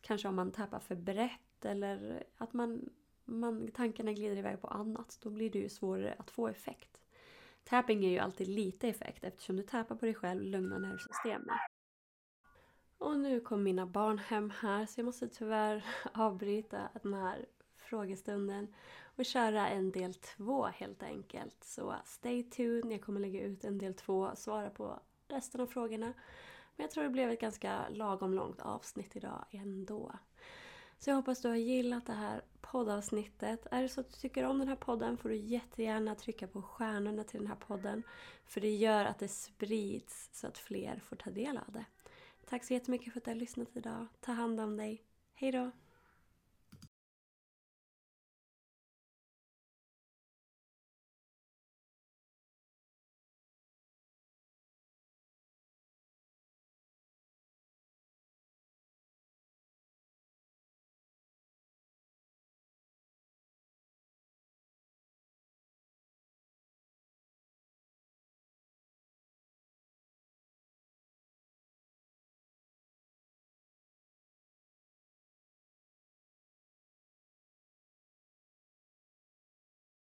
Kanske 0.00 0.28
om 0.28 0.34
man 0.34 0.52
tappar 0.52 0.80
för 0.80 0.94
brett 0.94 1.64
eller 1.64 2.24
att 2.36 2.52
man, 2.52 2.90
man, 3.24 3.70
tankarna 3.70 4.12
glider 4.12 4.36
iväg 4.36 4.60
på 4.60 4.68
annat. 4.68 5.18
Då 5.22 5.30
blir 5.30 5.50
det 5.50 5.58
ju 5.58 5.68
svårare 5.68 6.14
att 6.18 6.30
få 6.30 6.48
effekt. 6.48 7.00
Tapping 7.64 8.04
är 8.04 8.10
ju 8.10 8.18
alltid 8.18 8.48
lite 8.48 8.88
effekt 8.88 9.24
eftersom 9.24 9.56
du 9.56 9.62
tappar 9.62 9.96
på 9.96 10.06
dig 10.06 10.14
själv, 10.14 10.40
och 10.40 10.46
lugnar 10.46 10.78
nervsystemet. 10.78 11.60
Och 12.98 13.18
nu 13.18 13.40
kom 13.40 13.62
mina 13.62 13.86
barn 13.86 14.18
hem 14.18 14.50
här 14.50 14.86
så 14.86 15.00
jag 15.00 15.04
måste 15.04 15.28
tyvärr 15.28 15.84
avbryta 16.12 16.88
den 17.02 17.14
här 17.14 17.46
frågestunden 17.90 18.74
och 19.16 19.24
köra 19.24 19.68
en 19.68 19.90
del 19.90 20.14
två 20.14 20.66
helt 20.66 21.02
enkelt. 21.02 21.64
Så 21.64 21.94
stay 22.04 22.42
tuned, 22.42 22.92
jag 22.92 23.02
kommer 23.02 23.20
lägga 23.20 23.40
ut 23.40 23.64
en 23.64 23.78
del 23.78 23.94
två, 23.94 24.30
svara 24.36 24.70
på 24.70 25.00
resten 25.28 25.60
av 25.60 25.66
frågorna. 25.66 26.06
Men 26.76 26.84
jag 26.84 26.90
tror 26.90 27.04
det 27.04 27.10
blev 27.10 27.30
ett 27.30 27.40
ganska 27.40 27.88
lagom 27.88 28.34
långt 28.34 28.60
avsnitt 28.60 29.16
idag 29.16 29.44
ändå. 29.50 30.12
Så 30.98 31.10
jag 31.10 31.16
hoppas 31.16 31.40
du 31.40 31.48
har 31.48 31.56
gillat 31.56 32.06
det 32.06 32.12
här 32.12 32.42
poddavsnittet. 32.60 33.66
Är 33.70 33.82
det 33.82 33.88
så 33.88 34.00
att 34.00 34.10
du 34.10 34.16
tycker 34.16 34.46
om 34.46 34.58
den 34.58 34.68
här 34.68 34.76
podden 34.76 35.16
får 35.16 35.28
du 35.28 35.36
jättegärna 35.36 36.14
trycka 36.14 36.46
på 36.46 36.62
stjärnorna 36.62 37.24
till 37.24 37.40
den 37.40 37.48
här 37.48 37.56
podden. 37.56 38.02
För 38.44 38.60
det 38.60 38.74
gör 38.74 39.04
att 39.04 39.18
det 39.18 39.28
sprids 39.28 40.30
så 40.32 40.46
att 40.46 40.58
fler 40.58 41.00
får 41.04 41.16
ta 41.16 41.30
del 41.30 41.56
av 41.56 41.72
det. 41.72 41.84
Tack 42.46 42.64
så 42.64 42.72
jättemycket 42.74 43.12
för 43.12 43.20
att 43.20 43.24
du 43.24 43.30
har 43.30 43.36
lyssnat 43.36 43.76
idag. 43.76 44.06
Ta 44.20 44.32
hand 44.32 44.60
om 44.60 44.76
dig. 44.76 45.02
Hejdå! 45.34 45.70